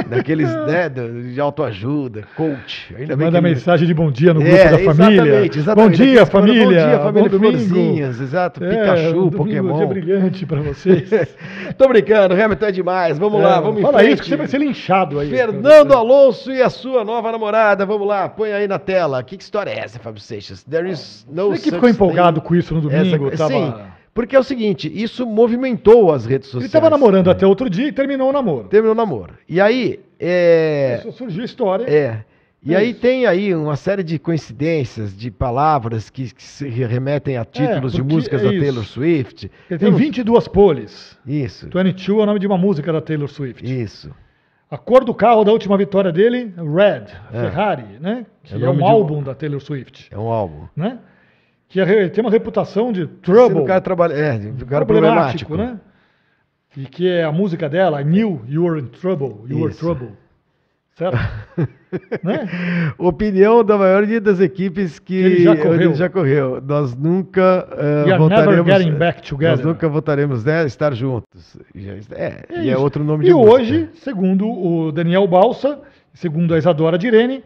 [0.09, 2.93] Daqueles, né, de autoajuda, coach.
[2.93, 3.49] Ainda Manda ele...
[3.49, 5.21] mensagem de bom dia no grupo é, da família.
[5.21, 5.97] Exatamente, exatamente.
[5.97, 6.65] Bom dia, família.
[6.65, 7.29] Bom dia, família.
[7.29, 8.63] Bom florzinhas, exato.
[8.63, 9.73] É, Pikachu, um Pokémon.
[9.73, 11.09] Um dia brilhante para vocês.
[11.77, 13.17] Tô brincando, Hamilton é demais.
[13.17, 14.13] Vamos é, lá, vamos fala em frente.
[14.13, 15.29] isso que você vai ser linchado aí.
[15.29, 17.82] Fernando Alonso e a sua nova namorada.
[17.85, 19.21] Vamos lá, põe aí na tela.
[19.23, 20.63] Que, que história é essa, Fábio Seixas?
[20.63, 23.27] There is no Você que ficou empolgado com isso no domingo?
[23.27, 23.53] Essa, tava...
[23.53, 23.93] Sim.
[24.13, 26.65] Porque é o seguinte, isso movimentou as redes sociais.
[26.65, 28.67] Ele estava namorando até outro dia e terminou o namoro.
[28.67, 29.33] Terminou o namoro.
[29.49, 29.99] E aí.
[30.19, 30.97] É...
[30.99, 31.85] Isso surgiu a história.
[31.89, 32.23] É.
[32.65, 33.01] E é aí isso.
[33.01, 37.97] tem aí uma série de coincidências, de palavras que, que se remetem a títulos é,
[37.97, 39.51] de músicas é da Taylor Swift.
[39.69, 41.17] Ele tem 22 poles.
[41.25, 41.67] Isso.
[41.73, 43.65] 22 é o nome de uma música da Taylor Swift.
[43.65, 44.11] Isso.
[44.73, 47.41] A cor do carro da última vitória dele, Red, é.
[47.41, 48.25] Ferrari, né?
[48.43, 49.23] Que é, um álbum um...
[49.23, 50.07] da Taylor Swift.
[50.11, 50.67] É um álbum.
[50.75, 50.97] Né?
[51.73, 53.61] que é, tem uma reputação de trouble.
[53.61, 55.79] O cara trabalha, é, um cara problemático, problemático, né?
[56.77, 59.63] E que é a música dela, I knew you were in trouble, you Isso.
[59.63, 60.11] were trouble.
[60.95, 61.17] Certo?
[62.23, 62.47] né?
[62.97, 65.81] Opinião da maioria das equipes que, ele já correu.
[65.81, 66.61] Ele já correu.
[66.61, 68.65] Nós nunca uh, voltaremos.
[68.65, 69.57] Never back together.
[69.57, 71.57] Nós nunca voltaremos né, estar juntos.
[72.11, 75.79] É, é e é outro nome e de E hoje, segundo o Daniel Balsa,
[76.13, 77.43] segundo a Isadora Direne,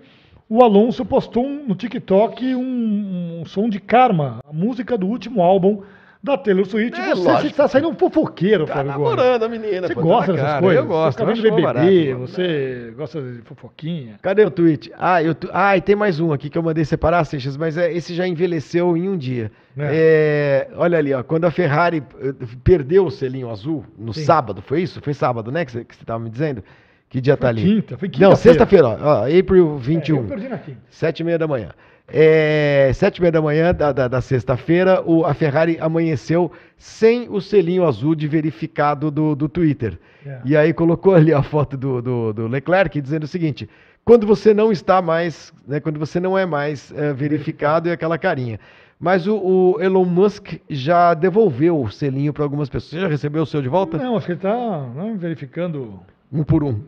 [0.49, 5.41] o Alonso postou um, no TikTok um, um, som de Karma, a música do último
[5.41, 5.81] álbum
[6.21, 6.99] da Taylor Swift.
[6.99, 9.87] É, você está saindo um fofoqueiro, tá Flávio namorando a menina.
[9.87, 10.61] Você pô, gosta dessas cara.
[10.61, 10.83] coisas?
[10.83, 11.17] Eu gosto.
[11.17, 14.19] Você gosta de BBB, você gosta de fofoquinha.
[14.21, 14.91] Cadê o tweet?
[14.97, 15.49] Ah, eu tu...
[15.53, 18.27] ah, e tem mais um aqui que eu mandei separar, Seixas, mas é, esse já
[18.27, 19.51] envelheceu em um dia.
[19.77, 20.67] É.
[20.69, 24.23] É, olha ali, ó, quando a Ferrari eh, perdeu o selinho azul no Sim.
[24.23, 24.99] sábado, foi isso?
[25.01, 26.63] Foi sábado, né, que você estava me dizendo?
[27.09, 27.61] Que dia tá ali?
[27.61, 28.27] Quinta, foi quinta.
[28.27, 30.15] Não, sexta-feira, ó, April 21.
[30.15, 30.79] É, eu perdi na quinta.
[30.89, 31.69] Sete e meia da manhã.
[32.09, 37.41] É, sete e meia da manhã da, da, da sexta-feira, a Ferrari amanheceu sem o
[37.41, 39.99] selinho azul de verificado do, do Twitter.
[40.25, 40.39] É.
[40.45, 43.69] E aí colocou ali a foto do, do, do, Leclerc dizendo o seguinte:
[44.05, 48.17] quando você não está mais, né, quando você não é mais é, verificado, é aquela
[48.17, 48.57] carinha.
[48.99, 52.91] Mas o, o, Elon Musk já devolveu o selinho para algumas pessoas.
[52.91, 53.97] Você já recebeu o seu de volta?
[53.97, 55.99] Não, acho que ele está né, verificando
[56.31, 56.69] um por um.
[56.69, 56.79] um,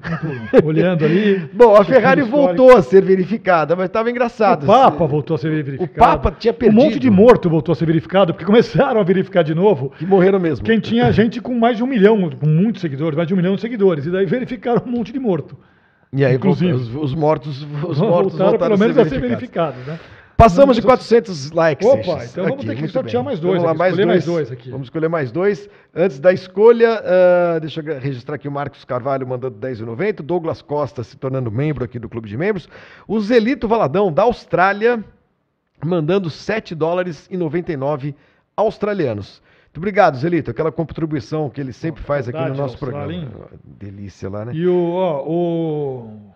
[0.51, 0.67] por um.
[0.67, 1.39] Olhando ali.
[1.53, 4.63] Bom, a Ferrari voltou a ser verificada, mas estava engraçado.
[4.63, 5.91] O Papa voltou a ser verificado.
[5.91, 6.79] O Papa tinha perdido.
[6.79, 9.93] Um monte de morto voltou a ser verificado, porque começaram a verificar de novo.
[9.97, 10.65] Que morreram mesmo.
[10.65, 13.55] Quem tinha gente com mais de um milhão, com muitos seguidores, mais de um milhão
[13.55, 14.05] de seguidores.
[14.05, 15.57] E daí verificaram um monte de morto.
[16.11, 19.79] E aí, Inclusive, os, os mortos, os mortos voltaram, voltaram pelo menos a ser verificados,
[19.79, 19.99] a ser verificados né?
[20.39, 21.85] Passamos de 400 likes.
[21.85, 23.61] Opa, então vamos aqui, ter que sortear mais dois.
[23.61, 24.07] Vamos lá, mais dois.
[24.07, 24.71] mais dois aqui.
[24.71, 25.69] Vamos escolher mais dois.
[25.93, 30.21] Antes da escolha, uh, deixa eu registrar aqui o Marcos Carvalho mandando 10,90.
[30.21, 32.69] Douglas Costa se tornando membro aqui do Clube de Membros.
[33.05, 35.03] O Zelito Valadão, da Austrália,
[35.83, 38.15] mandando 7 dólares e 99
[38.55, 39.41] australianos.
[39.65, 40.51] Muito obrigado, Zelito.
[40.51, 43.27] Aquela contribuição que ele sempre faz aqui no nosso programa.
[43.61, 44.53] Delícia lá, né?
[44.55, 46.31] E o, ó, o...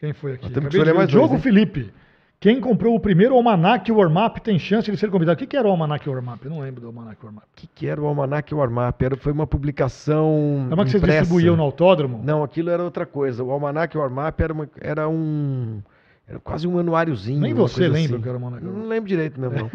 [0.00, 0.48] Quem foi aqui?
[0.50, 1.92] temos que escolher mais Diogo dois, Felipe
[2.40, 5.34] Quem comprou o primeiro Almanac Warm-Up tem chance de ser convidado.
[5.34, 6.44] O que, que era o Almanac Warm-Up?
[6.44, 7.46] Eu não lembro do Almanac Warm-Up.
[7.46, 9.04] O que, que era o Almanac Warm-Up?
[9.04, 11.20] Era, foi uma publicação É uma que vocês impressa.
[11.22, 12.20] distribuíam no autódromo?
[12.22, 13.42] Não, aquilo era outra coisa.
[13.42, 15.80] O Almanac Warm-Up era, uma- era um...
[16.28, 17.40] Era quase um anuáriozinho.
[17.40, 18.20] Nem você lembra assim.
[18.22, 18.88] que era o Almanac Não Warm-Up.
[18.90, 19.70] lembro direito mesmo, não.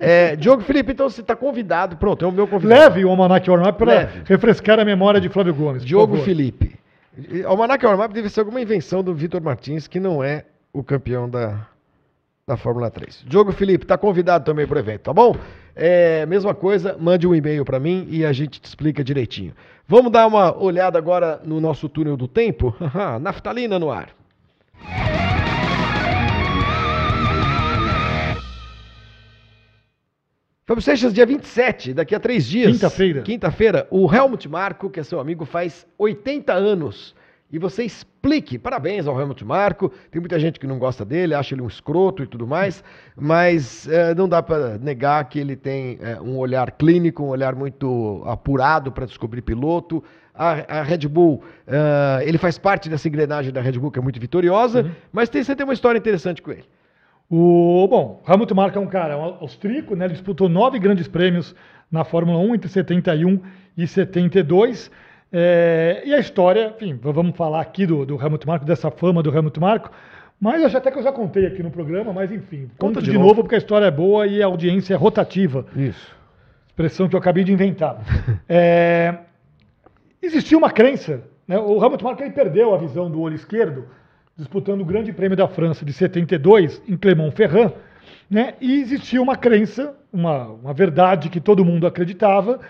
[0.00, 1.96] é, Diogo Felipe, então você está convidado.
[1.96, 2.80] Pronto, é o meu convidado.
[2.80, 5.84] Leve o Almanac Warm-Up para refrescar a memória de Flávio Gomes.
[5.84, 6.16] Diogo.
[6.18, 6.76] Felipe.
[7.30, 11.28] E- Almanac Warm-Up deve ser alguma invenção do Vitor Martins, que não é o campeão
[11.28, 11.66] da,
[12.48, 13.24] da Fórmula 3.
[13.26, 15.34] Diogo Felipe, está convidado também para o evento, tá bom?
[15.74, 19.52] É, mesma coisa, mande um e-mail para mim e a gente te explica direitinho.
[19.88, 22.72] Vamos dar uma olhada agora no nosso túnel do tempo?
[23.20, 24.10] Naftalina no ar.
[30.64, 32.70] Fábio Seixas, dia 27, daqui a três dias.
[32.70, 33.22] Quinta-feira.
[33.22, 37.12] Quinta-feira, o Helmut Marko, que é seu amigo, faz 80 anos.
[37.50, 38.58] E você explique.
[38.58, 39.88] Parabéns ao Helmut Marko.
[40.10, 42.82] Tem muita gente que não gosta dele, acha ele um escroto e tudo mais,
[43.16, 47.54] mas eh, não dá para negar que ele tem eh, um olhar clínico, um olhar
[47.54, 50.02] muito apurado para descobrir piloto.
[50.34, 54.02] A, a Red Bull, eh, ele faz parte dessa engrenagem da Red Bull, que é
[54.02, 54.90] muito vitoriosa, Uhum.
[55.12, 56.64] mas tem, você tem uma história interessante com ele.
[57.30, 60.04] O, bom, Helmut Marko é um cara um austríaco, né?
[60.04, 61.54] Ele disputou nove grandes prêmios
[61.90, 63.40] na Fórmula 1 entre 71
[63.76, 64.90] e 72.
[65.32, 69.34] É, e a história, enfim, vamos falar aqui do, do Helmut Marko, dessa fama do
[69.34, 69.90] Helmut Marko.
[70.40, 73.10] Mas eu já, até que eu já contei aqui no programa, mas enfim, conto de
[73.10, 73.28] de, novo.
[73.28, 73.42] novo.
[73.42, 75.66] porque a história é boa e a audiência é rotativa.
[75.74, 76.14] Isso.
[76.66, 78.00] Expressão que eu acabei de inventar.
[78.48, 79.14] É,
[80.22, 81.58] existia uma crença, né?
[81.58, 83.86] o Helmut Marko ele perdeu a visão do olho esquerdo
[84.36, 87.72] disputando o Grande Prêmio da França de 72 em Clermont-Ferrand,
[88.28, 88.54] né?
[88.60, 92.60] e existia uma crença, uma, uma verdade que todo mundo acreditava,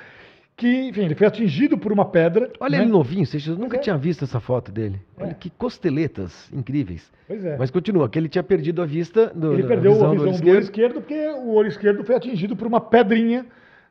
[0.57, 2.51] que enfim, ele foi atingido por uma pedra.
[2.59, 2.85] Olha né?
[2.85, 3.81] ele novinho, eu nunca é.
[3.81, 4.99] tinha visto essa foto dele.
[5.19, 5.35] Olha É.
[5.35, 7.13] que costeletas incríveis.
[7.29, 7.57] Pois é.
[7.59, 10.23] Mas continua, que ele tinha perdido a vista do Ele perdeu a visão do do
[10.23, 10.63] olho olho, esquerdo.
[10.63, 13.45] esquerdo porque o olho esquerdo foi atingido por uma pedrinha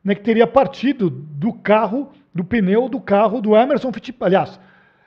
[0.03, 4.35] né, que teria partido do carro, do pneu do carro do Emerson Fittipaldi.
[4.35, 4.59] Aliás,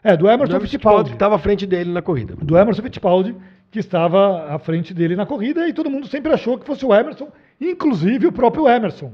[0.03, 1.11] é, do Emerson Emerson Fittipaldi.
[1.11, 2.37] que estava à frente dele na corrida.
[2.41, 3.35] Do Emerson Fittipaldi,
[3.71, 6.95] que estava à frente dele na corrida, e todo mundo sempre achou que fosse o
[6.95, 7.29] Emerson,
[7.61, 9.13] inclusive o próprio Emerson.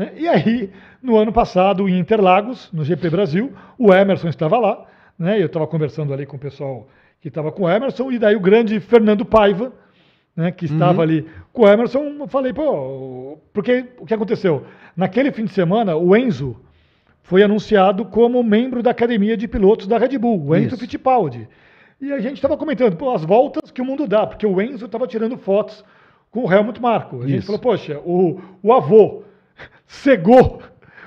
[0.00, 0.12] Né?
[0.16, 0.70] E aí,
[1.02, 4.86] no ano passado, em Interlagos, no GP Brasil, o Emerson estava lá,
[5.18, 5.38] né?
[5.40, 6.88] Eu estava conversando ali com o pessoal
[7.20, 9.74] que estava com o Emerson, e daí o grande Fernando Paiva,
[10.34, 11.00] né, que estava Uhum.
[11.02, 14.64] ali com o Emerson, eu falei, pô, porque o que aconteceu?
[14.96, 16.56] Naquele fim de semana, o Enzo
[17.22, 20.78] foi anunciado como membro da academia de pilotos da Red Bull, o Enzo Isso.
[20.78, 21.46] Fittipaldi.
[22.00, 24.86] E a gente estava comentando, pô, as voltas que o mundo dá, porque o Enzo
[24.86, 25.84] estava tirando fotos
[26.30, 27.22] com o Helmut Marko.
[27.22, 27.46] A gente Isso.
[27.46, 29.24] falou, poxa, o, o avô
[29.94, 30.62] cegou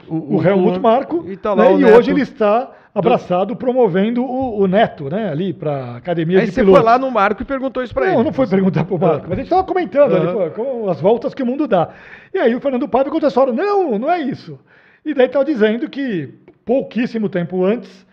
[0.08, 4.24] o, o- Helmut o- Marko, e tá né, o e hoje ele está abraçado promovendo
[4.24, 6.82] o, o neto, né, ali para academia Aí de você pilotos.
[6.84, 8.24] foi lá no Marco e perguntou isso Não, ele.
[8.24, 10.50] não foi perguntar pro Marco, mas a gente estava comentando ali, Aham.
[10.50, 11.90] pô, com as voltas que o mundo dá.
[12.34, 14.60] E aí o Fernando Paiva contou a história, não, não é isso.
[15.06, 16.34] E daí estava dizendo que
[16.66, 18.06] pouquíssimo tempo antes,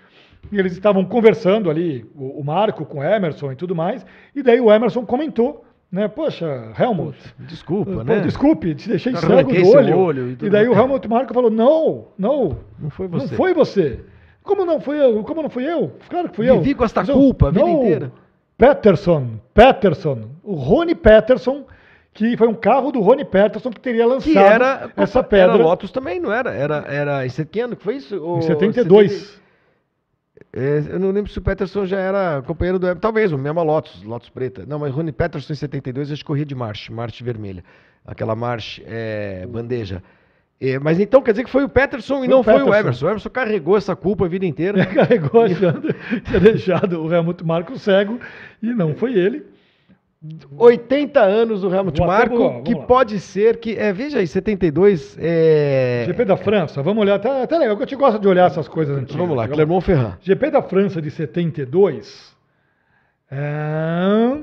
[0.53, 4.61] eles estavam conversando ali, o, o Marco com o Emerson e tudo mais, e daí
[4.61, 8.21] o Emerson comentou, né, poxa, Helmut, Desculpa, pô, né?
[8.21, 9.99] desculpe, te deixei cego Arranquei do olho.
[9.99, 13.35] olho e e, daí o Helmut Marco falou, não, não, Não foi não você.
[13.35, 14.01] foi você.
[14.43, 15.23] Como não fui eu?
[15.25, 15.93] Como não fui eu?
[16.09, 16.59] Claro que fui eu.
[16.61, 18.13] Vivi com esta Mas culpa a vida não, inteira.
[18.57, 21.65] Peterson, Peterson, o Rony Peterson,
[22.13, 24.91] que foi um carro do Rony Peterson que teria lançado Que era.
[24.97, 26.53] essa pedra Era Lotus também, não era?
[26.53, 28.15] Era, era em que ano que foi isso?
[28.15, 29.41] em Ou- 72.
[30.53, 33.01] É, eu não lembro se o Peterson já era companheiro do Hamilton.
[33.01, 34.65] Talvez, o mesmo Lotus, Lotus preta.
[34.67, 37.63] Não, mas Rony Peterson em 72 acho que corria de marcha, marcha vermelha.
[38.05, 40.03] Aquela marcha é, bandeja.
[40.61, 42.57] É, mas então quer dizer que foi o Peterson e Foi não o foi o
[42.57, 42.81] Peterson.
[42.81, 43.07] Emerson.
[43.07, 44.85] O Emerson carregou essa culpa a vida inteira.
[44.93, 45.95] Carregou achando
[46.25, 48.21] tinha deixado o Helmut Marko cego
[48.63, 49.47] e não foi ele.
[50.59, 52.83] 80 anos do Helmut Marko, vamos que lá.
[52.83, 53.75] pode ser que.
[53.77, 55.17] É, veja aí, 72.
[55.19, 56.05] É...
[56.07, 58.69] GP da França, vamos olhar, até, até legal, que eu te gosto de olhar essas
[58.69, 59.17] coisas antigas.
[59.17, 59.57] Vamos lá, Legal?
[59.57, 60.19] Clermont-Ferrand.
[60.21, 62.37] GP da França de 72,
[63.31, 64.37] é,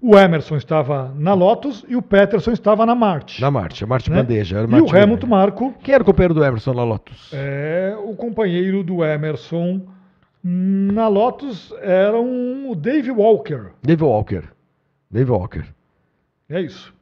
[0.00, 3.40] o Emerson estava na Lotus e o Peterson estava na March.
[3.40, 4.18] Na marcha, marcha né?
[4.18, 4.58] bandeja.
[4.62, 5.26] E marcha o vermelha.
[5.26, 7.32] Marko Quem era o companheiro do Emerson na Lotus?
[7.32, 9.80] é o companheiro do Emerson
[10.44, 13.70] na Lotus era um, o Dave Walker.
[13.82, 14.53] Dave Walker.
[15.14, 15.62] Dave Walker.
[16.50, 16.92] É isso.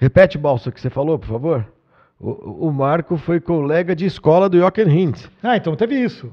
[0.00, 1.66] Repete, Balsa, o que você falou, por favor.
[2.18, 5.26] O, o Marco foi colega de escola do Jochen Hint.
[5.42, 6.32] Ah, então teve isso.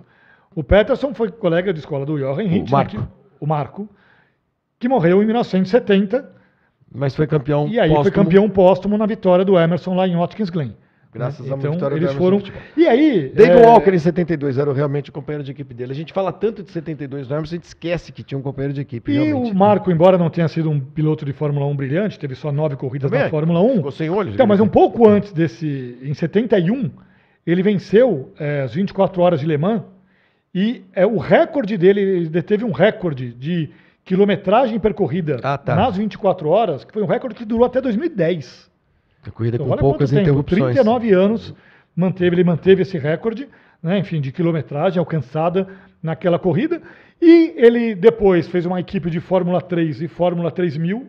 [0.56, 2.92] O Peterson foi colega de escola do Jochen Hint, né, Marco.
[2.98, 3.04] que-
[3.40, 3.90] o Marco,
[4.80, 6.32] que morreu em 1970
[6.90, 8.16] Mas foi campeão e aí foi póstumo.
[8.24, 10.74] campeão póstumo na vitória do Emerson lá em Watkins Glen.
[11.16, 11.52] Graças né?
[11.52, 12.44] a uma então, vitória eles foram.
[12.76, 13.32] E aí.
[13.34, 15.94] David é, Walker em 72 era realmente o companheiro de equipe dele.
[15.94, 18.74] A gente fala tanto de 72 do Emerson, a gente esquece que tinha um companheiro
[18.74, 19.12] de equipe.
[19.12, 19.52] E realmente.
[19.52, 22.76] o Marco, embora não tenha sido um piloto de Fórmula 1 brilhante, teve só nove
[22.76, 23.30] corridas Também na é.
[23.30, 23.76] Fórmula 1.
[23.78, 24.34] Ficou sem olhos.
[24.34, 26.92] Então, mas um pouco antes desse, em 71,
[27.48, 29.84] ele venceu é, as 24 horas de Le Mans
[30.54, 33.70] e é, o recorde dele, ele deteve um recorde de
[34.04, 35.76] quilometragem percorrida Ah, tá.
[35.76, 38.70] nas 24 horas, que foi um recorde que durou até 2010.
[39.28, 40.74] A corrida Então, com poucas interrupções.
[40.76, 41.54] 39 anos,
[41.96, 43.48] manteve, ele manteve esse recorde,
[43.82, 45.68] né, enfim, de quilometragem alcançada
[46.02, 46.82] naquela corrida.
[47.22, 51.08] E ele depois fez uma equipe de Fórmula 3 e Fórmula 3000,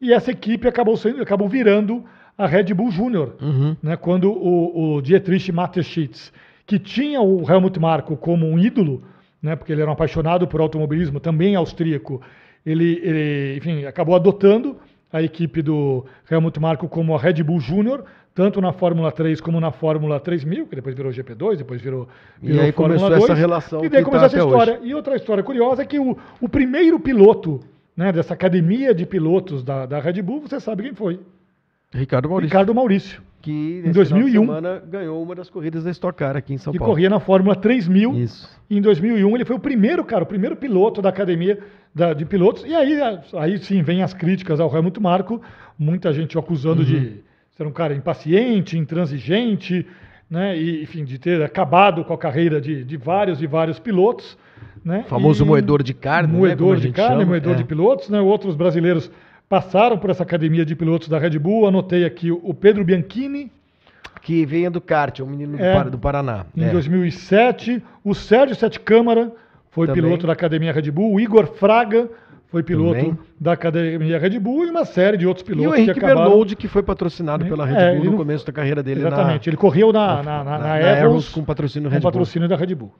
[0.00, 2.04] e essa equipe acabou, sendo, acabou virando
[2.36, 3.76] a Red Bull Júnior, Uhum.
[3.82, 6.32] né, quando o, o Dietrich Mateschitz,
[6.66, 9.02] que tinha o Helmut Marko como um ídolo,
[9.42, 12.20] né, porque ele era um apaixonado por automobilismo, também austríaco,
[12.64, 14.76] ele, ele, enfim, acabou adotando
[15.14, 18.04] a equipe do Helmut Marko como a Red Bull Júnior,
[18.34, 22.08] tanto na Fórmula 3 como na Fórmula 3000, que depois virou GP2, depois virou,
[22.42, 24.80] E virou aí começou essa relação E daí começou tá essa história.
[24.82, 27.60] E outra história curiosa é que o, o primeiro piloto
[27.96, 31.20] né, dessa academia de pilotos da, da Red Bull, você sabe quem foi?
[31.92, 32.50] Ricardo Maurício.
[32.50, 34.30] Ricardo Maurício, que em nesse 2001.
[34.42, 36.92] final de semana ganhou uma das corridas da Stock Car aqui em São que Paulo.
[36.92, 38.14] corria na Fórmula 3000.
[38.18, 38.48] Isso.
[38.70, 41.58] Em 2001 ele foi o primeiro, cara, o primeiro piloto da academia
[41.94, 42.64] da- de pilotos.
[42.66, 42.98] E aí,
[43.34, 45.40] aí sim vem as críticas ao Helmut Marko,
[45.78, 46.86] muita gente o acusando Uhum.
[46.88, 47.16] de
[47.56, 49.86] ser um cara impaciente, intransigente,
[50.30, 50.56] né?
[50.56, 54.36] E, enfim, de ter acabado com a carreira de, de vários e vários pilotos.
[54.84, 55.02] Né?
[55.06, 57.56] O famoso E- moedor de carne, né, Moedor a de carne, chama, moedor é.
[57.56, 58.20] de pilotos, né?
[58.20, 59.10] Outros brasileiros
[59.54, 61.68] passaram por essa academia de pilotos da Red Bull.
[61.68, 63.52] Anotei aqui o Pedro Bianchini,
[64.20, 65.84] Que venha do kart, é um menino do É.
[65.84, 66.46] Do Paraná.
[66.56, 66.70] em É.
[66.70, 67.82] 2007.
[68.02, 69.30] O Sérgio Sete Câmara
[69.70, 70.02] foi Também.
[70.02, 71.12] piloto da Academia Red Bull.
[71.14, 72.08] O Igor Fraga
[72.48, 73.18] foi piloto Também.
[73.38, 76.22] da Academia Red Bull e uma série de outros E pilotos o Henrique que acabaram...
[76.30, 79.00] Bernold, que foi patrocinado pela Red É, Bull ele no não- começo da carreira dele
[79.00, 79.46] Exatamente.
[79.46, 82.56] na, Ele correu na, na, na, na, na Arrows com patrocínio com Red patrocínio da
[82.56, 82.92] Red Bull.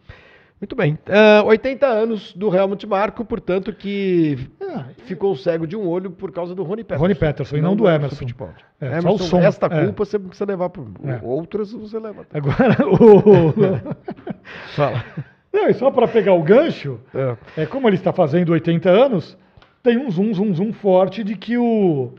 [0.64, 0.98] Muito bem.
[1.10, 6.32] Ah, 80 anos do Helmut Marko, portanto, que Ah, ficou cego de um olho por
[6.32, 7.02] causa do Rony Peterson.
[7.02, 8.16] Rony Peterson, e não do Emerson.
[8.16, 8.48] Futebol.
[8.80, 9.38] É, só Emerson, o som.
[9.40, 9.84] esta É.
[9.84, 11.20] culpa você precisa levar para É.
[11.22, 12.26] outras, você leva.
[12.32, 13.92] Agora, o...
[14.74, 15.04] Fala.
[15.52, 17.62] Não, e só para pegar o gancho, É.
[17.64, 19.36] é como ele está fazendo 80 anos,
[19.82, 22.12] tem um zoom, zoom, zoom forte de que o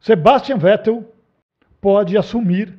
[0.00, 1.04] Sebastian Vettel
[1.80, 2.76] pode assumir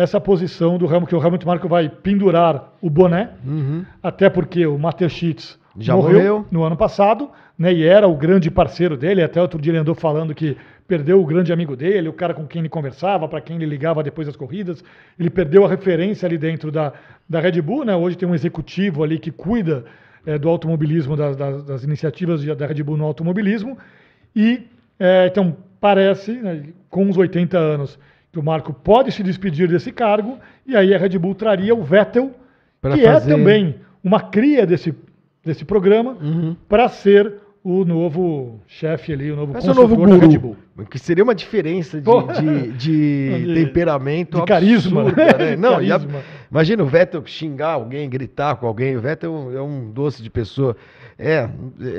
[0.00, 3.84] essa posição do Helmut, que o Helmut Marko vai pendurar o boné, Uhum.
[4.02, 6.46] até porque o Mateschitz Já morreu, morreu.
[6.50, 9.94] no ano passado, né, e era o grande parceiro dele, até outro dia ele andou
[9.94, 10.56] falando que
[10.88, 14.02] perdeu o grande amigo dele, o cara com quem ele conversava, para quem ele ligava
[14.02, 14.82] depois das corridas,
[15.18, 16.92] ele perdeu a referência ali dentro da,
[17.28, 19.84] da Red Bull, né, hoje tem um executivo ali que cuida
[20.26, 23.78] eh, do automobilismo, das, das- das iniciativas da Red Bull no automobilismo,
[24.34, 24.66] e
[24.98, 27.98] eh, então parece, né, com os 80 anos,
[28.32, 31.82] que o Marco pode se despedir desse cargo, e aí a Red Bull traria o
[31.82, 32.30] Vettel,
[32.80, 34.94] Pra que fazer- é também uma cria desse,
[35.44, 36.56] desse programa, Uhum.
[36.68, 40.56] para ser o novo chefe ali, o novo o consultor novo da Red guru.
[40.76, 40.86] Bull.
[40.86, 42.10] Que seria uma diferença de,
[42.40, 45.50] de, de De- temperamento de carisma, absurda, né?
[45.50, 45.56] né?
[45.56, 46.20] Não, e a- Carisma.
[46.50, 48.96] Imagina o Vettel xingar alguém, gritar com alguém.
[48.96, 50.76] O Vettel é um, é um doce de pessoa.
[51.18, 51.48] É,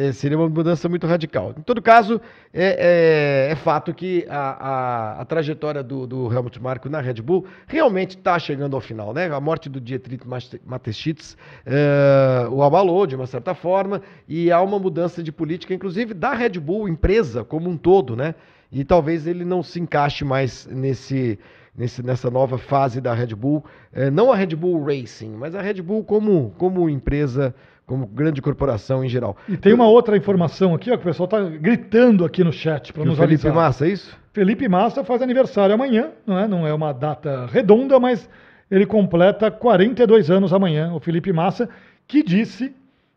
[0.08, 1.54] é, seria uma mudança muito radical.
[1.58, 2.20] Em todo caso,
[2.54, 7.22] é, é- é fato que a, a- a trajetória do, do Helmut Marko na Red
[7.22, 9.32] Bull realmente está chegando ao final, né?
[9.32, 14.60] A morte do Dietrich Mate- Mateschitz é, o abalou de uma certa forma e há
[14.62, 18.34] uma mudança de política, inclusive da Red Bull, empresa como um todo, né?
[18.72, 21.38] E talvez ele não se encaixe mais nesse,
[21.76, 23.64] nesse, nessa nova fase da Red Bull.
[23.94, 27.54] É, não a Red Bull Racing, mas a Red Bull como, como empresa,
[27.86, 29.36] como grande corporação em geral.
[29.48, 32.94] E tem uma outra informação aqui, ó, que o pessoal está gritando aqui no chat
[32.94, 33.54] para nos Felipe avisar.
[33.54, 34.18] Massa, é isso?
[34.34, 36.48] Felipe Massa faz aniversário amanhã, não é?
[36.48, 38.30] Não é uma data redonda, mas
[38.70, 40.94] ele completa 42 anos amanhã.
[40.94, 41.70] O Felipe Massa,
[42.08, 42.74] que disse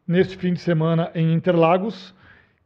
[0.07, 2.15] neste fim de semana em Interlagos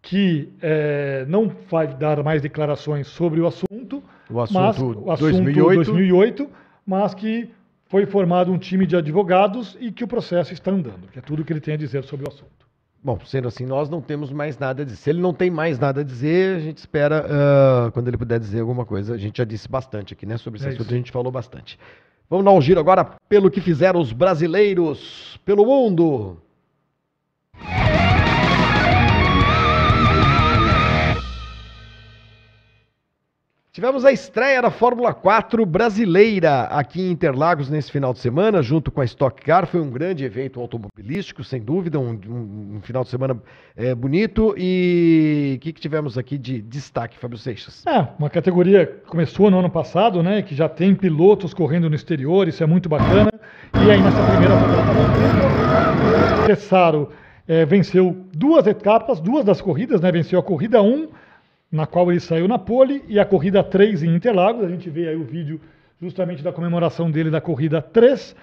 [0.01, 3.98] que eh, não vai dar mais declarações sobre o assunto,
[4.31, 5.77] O assunto mas, o assunto 2008.
[5.77, 6.51] 2008,
[6.87, 7.51] mas que
[7.87, 11.45] foi formado um time de advogados e que o processo está andando, que é tudo
[11.45, 12.69] que ele tem a dizer sobre o assunto.
[13.03, 14.97] Bom, sendo assim, nós não temos mais nada a dizer.
[14.97, 18.41] Se ele não tem mais nada a dizer, a gente espera ah, quando ele puder
[18.41, 19.15] dizer alguma coisa.
[19.15, 20.37] A gente já disse bastante aqui, né?
[20.37, 20.95] Sobre esse É assunto, isso.
[20.95, 21.79] a gente falou bastante.
[22.29, 26.37] Vamos dar um giro agora pelo que fizeram os brasileiros pelo mundo.
[33.79, 38.91] Tivemos a estreia da Fórmula 4 brasileira aqui em Interlagos nesse final de semana, junto
[38.91, 39.69] com a Stock Car.
[39.69, 43.41] Foi um grande evento automobilístico, sem dúvida, um, um- um final de semana
[43.77, 44.53] é, bonito.
[44.59, 47.87] E o que, que tivemos aqui de destaque, Fábio Seixas?
[47.87, 50.43] É, uma categoria que começou no ano passado, né?
[50.43, 53.31] Que já tem pilotos correndo no exterior, isso é muito bacana.
[53.87, 54.57] E aí nessa primeira
[56.47, 57.11] Tessaro
[57.47, 60.11] eh, venceu duas etapas, duas das corridas, né?
[60.11, 61.11] Venceu a corrida 1,
[61.71, 64.65] na qual ele saiu na pole, e a corrida 3 em Interlagos.
[64.65, 65.61] A gente vê aí o vídeo
[66.01, 68.35] justamente da comemoração dele da corrida 3.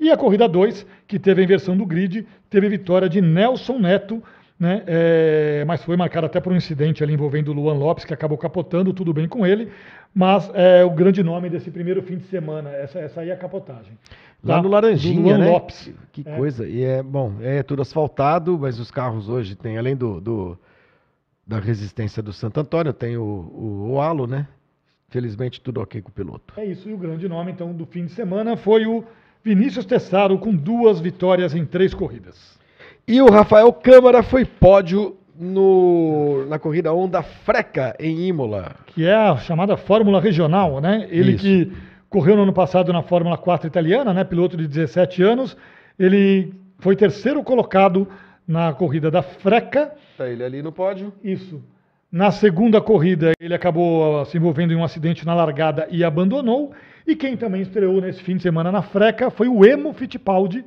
[0.00, 4.22] E a corrida 2, que teve a inversão do grid, teve vitória de Nelson Neto,
[4.58, 4.82] né?
[4.86, 8.36] É, mas foi marcado até por um incidente ali envolvendo o Luan Lopes, que acabou
[8.36, 9.68] capotando, tudo bem com ele.
[10.14, 13.36] Mas é o grande nome desse primeiro fim de semana, essa, essa aí é a
[13.36, 13.92] capotagem.
[14.42, 14.62] Lá Tá?
[14.62, 15.50] no Do Laranjinha, Luan né?
[15.50, 15.90] Lopes.
[16.12, 16.36] Que, que É.
[16.36, 16.68] coisa.
[16.68, 20.58] E é, bom, é tudo asfaltado, mas os carros hoje tem, além do, do-
[21.46, 24.46] da resistência do Santo Antônio, tem o, o, o halo, né?
[25.08, 26.54] Felizmente tudo ok com o piloto.
[26.56, 29.04] É isso, e o grande nome então do fim de semana foi o
[29.42, 32.58] Vinícius Tessaro, com duas vitórias em três corridas.
[33.06, 38.76] E o Rafael Câmara foi pódio no, na corrida 1 da Freca em Imola.
[38.86, 41.06] que é a chamada Fórmula Regional, né?
[41.10, 41.42] Ele Isso.
[41.42, 41.72] que
[42.08, 44.24] correu no ano passado na Fórmula 4 italiana, né?
[44.24, 45.56] Piloto de 17 anos,
[45.98, 48.08] ele foi terceiro colocado
[48.46, 49.94] na corrida da Freca.
[50.16, 51.12] Tá ele ali no pódio.
[51.22, 51.62] Isso.
[52.10, 56.72] Na segunda corrida, ele acabou se envolvendo em um acidente na largada e abandonou.
[57.06, 60.64] E quem também estreou nesse fim de semana na Freca foi o Emo Fittipaldi,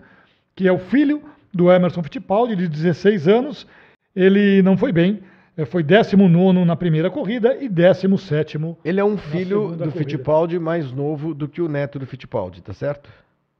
[0.55, 1.21] que é o filho
[1.53, 3.67] do Emerson Fittipaldi, de 16 anos.
[4.15, 5.21] Ele não foi bem,
[5.55, 9.91] eh, foi 19 na primeira corrida e 17 Ele é um filho do corrida.
[9.91, 13.09] Fittipaldi mais novo do que o neto do Fittipaldi, tá certo?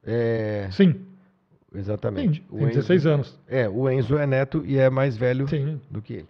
[0.06, 0.96] É, Sim,
[1.76, 2.42] exatamente.
[2.50, 3.40] tem, tem 16 anos.
[3.48, 5.80] É, o Enzo é neto e é mais velho Sim.
[5.90, 6.28] do que ele.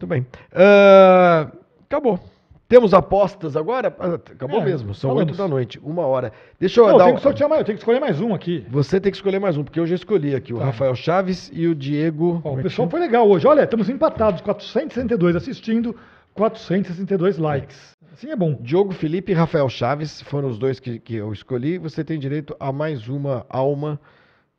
[0.00, 0.26] Muito bem.
[0.52, 1.50] Ah,
[1.84, 2.20] acabou.
[2.68, 3.94] Temos apostas agora?
[3.98, 6.32] Ah, Acabou É, mesmo, são oito da noite, uma hora.
[6.60, 8.20] Deixa eu Não, eu dar tenho um- que sortear mais, eu tenho que escolher mais
[8.20, 8.66] um aqui.
[8.68, 10.66] Você tem que escolher mais um, porque eu já escolhi aqui o Tá.
[10.66, 12.42] Rafael Chaves e o Diego.
[12.44, 13.46] Ó, o é pessoal foi legal hoje.
[13.46, 15.96] Olha, estamos empatados, 462 assistindo,
[16.34, 17.96] 462 likes.
[18.12, 18.58] Assim é bom.
[18.60, 21.78] Diogo Felipe e Rafael Chaves foram os dois que, que eu escolhi.
[21.78, 23.98] Você tem direito a mais uma alma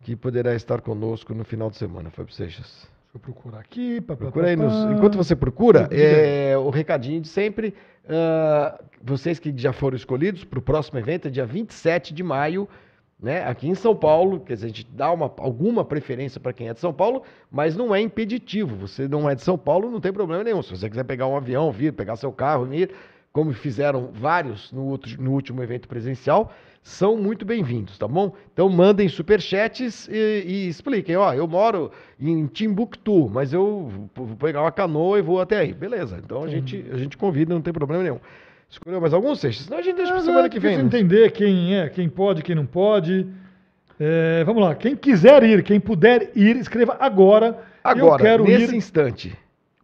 [0.04, 2.88] que poderá estar conosco no final de semana, Fábio Seixas.
[3.12, 4.00] Deixa eu procurar aqui.
[4.02, 4.92] pá, pá, Procura aí pá, nos- pá.
[4.94, 6.52] Enquanto você procura, aí.
[6.52, 7.74] é, o recadinho de sempre.
[8.08, 12.68] ah, vocês que já foram escolhidos para o próximo evento, é dia 27 de maio,
[13.20, 14.40] né, aqui em São Paulo.
[14.40, 17.76] Quer dizer, a gente dá uma, alguma preferência para quem é de São Paulo, mas
[17.76, 18.76] não é impeditivo.
[18.78, 20.62] Você não é de São Paulo, não tem problema nenhum.
[20.64, 22.92] Se você quiser pegar um avião, vir, pegar seu carro, vir,
[23.34, 26.52] como fizeram vários no, outro- no último evento presencial,
[26.82, 28.34] são muito bem-vindos, tá bom?
[28.54, 34.62] Então mandem superchats e, e expliquem, ó, eu moro em Timbuktu, mas eu vou pegar
[34.62, 35.74] uma canoa e vou até aí.
[35.74, 38.20] Beleza, então a gente, a gente convida, não tem problema nenhum.
[38.70, 39.66] Escolheu mais algum, Seixas?
[39.66, 40.78] Senão a gente deixa pra Mas semana é que vem.
[40.78, 40.84] né?
[40.84, 43.28] entender quem é, quem pode, quem não pode.
[44.00, 47.64] É, vamos lá, quem quiser ir, quem puder ir, escreva agora.
[47.84, 48.78] Agora, nesse ir.
[48.78, 49.38] instante.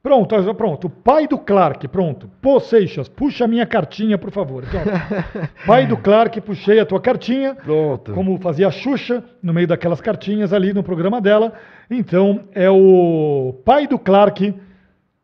[0.05, 0.87] Pronto, pronto.
[0.87, 2.29] Pai do Clark, pronto.
[2.39, 4.63] Pô, Seixas, puxa a minha cartinha, por favor.
[4.63, 4.79] Então,
[5.65, 7.55] pai do Clark, puxei a tua cartinha.
[7.55, 8.13] Pronto.
[8.13, 11.53] Como fazia a Xuxa no meio daquelas cartinhas ali no programa dela.
[11.89, 14.53] Então, é o pai do Clark.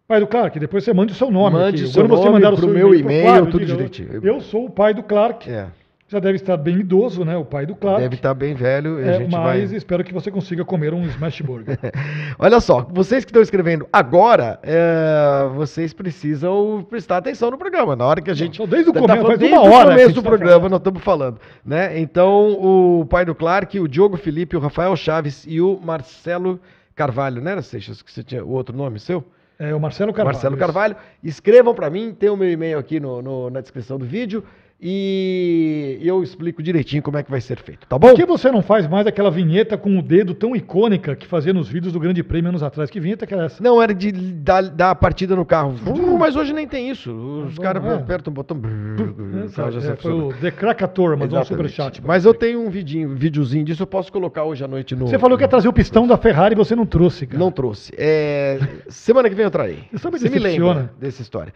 [0.08, 1.58] Pai do Clark, depois você mande o seu nome.
[1.58, 1.84] Mande aqui.
[1.84, 4.20] o seu Quando você nome mandar o pro seu meu e-mail, tudo direitinho.
[4.24, 5.48] Eu sou o pai do Clark.
[5.48, 5.68] É,
[6.12, 7.38] Já deve estar bem idoso, né?
[7.38, 8.02] O pai do Clark.
[8.02, 9.78] deve estar bem velho a É, mas vai...
[9.78, 11.80] espero que você consiga comer um smash burger.
[12.38, 17.96] Olha só, vocês que estão escrevendo agora, é, vocês precisam prestar atenção no programa.
[17.96, 18.56] Na hora que a gente.
[18.56, 20.22] Então, desde o tá começo, falando faz desde uma o hora que a começo do
[20.22, 20.72] tá programa, falando.
[20.72, 21.40] nós estamos falando.
[21.66, 22.00] Né?
[22.00, 26.60] Então, o pai do Clark, o Diogo Felipe, o Rafael Chaves e o Marcelo
[26.94, 29.24] Carvalho, não era Seixas que você tinha o outro nome seu?
[29.58, 30.36] É o Marcelo Carvalho.
[30.36, 30.60] Marcelo isso.
[30.60, 30.96] Carvalho.
[31.24, 34.44] Escrevam para mim, tem o meu e-mail aqui no- no- na descrição do vídeo
[34.84, 38.08] e eu explico direitinho como é que vai ser feito, tá bom?
[38.08, 41.54] Por que você não faz mais aquela vinheta com o dedo tão icônica que fazia
[41.54, 42.90] nos vídeos do Grande Prêmio anos atrás?
[42.90, 43.62] Que vinheta que era essa?
[43.62, 45.76] Não, era de dar, a partida no carro.
[46.18, 47.12] Mas hoje nem tem isso.
[47.48, 47.94] Os caras é.
[47.94, 48.58] apertam o botão.
[48.58, 52.02] o carro já É, foi o The Krakator, mandou um superchat.
[52.04, 52.30] Mas você.
[52.30, 55.08] eu tenho um vidinho, videozinho disso, eu posso colocar hoje à noite no.
[55.08, 57.38] Você falou que ia trazer o pistão da Ferrari e você não trouxe, cara.
[57.38, 57.94] Não trouxe.
[57.96, 58.60] É,
[58.90, 59.84] semana que vem eu trarei.
[59.94, 61.54] Você me lembra dessa história.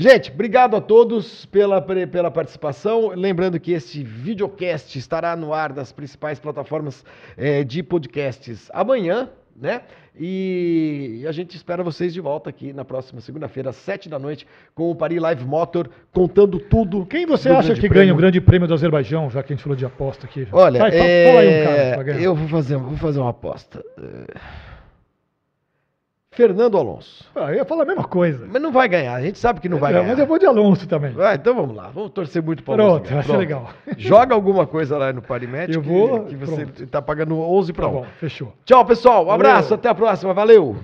[0.00, 3.08] Gente, obrigado a todos pela, pela participação.
[3.14, 7.04] Lembrando que esse videocast estará no ar das principais plataformas
[7.36, 9.82] eh, de podcasts amanhã, né?
[10.18, 14.46] E a gente espera vocês de volta aqui na próxima segunda-feira, às sete da noite,
[14.74, 17.04] com o Paris Live Motor, contando tudo.
[17.04, 17.94] Quem você acha que Prêmio.
[17.96, 20.48] ganha o Grande Prêmio do Azerbaijão, já que a gente falou de aposta aqui?
[20.50, 23.84] Olha, Vai, é, um cara eu vou fazer, vou fazer uma aposta.
[23.98, 24.40] É,
[26.40, 27.22] Fernando Alonso.
[27.34, 28.46] Ah, eu ia falar a mesma coisa.
[28.50, 30.08] Mas não vai ganhar, a gente sabe que não vai É, ganhar.
[30.08, 31.12] mas eu vou de Alonso também.
[31.12, 33.68] Vai, então vamos lá, vamos torcer muito para Pronto, vai ser legal.
[33.98, 36.86] Joga alguma coisa lá no Parimet Eu vou, que você pronto.
[36.86, 37.92] tá pagando 11 para Tá 1.
[37.94, 38.54] bom, fechou.
[38.64, 39.22] Tchau, pessoal.
[39.22, 39.50] Um Valeu.
[39.50, 40.32] abraço, até a próxima.
[40.32, 40.76] Valeu.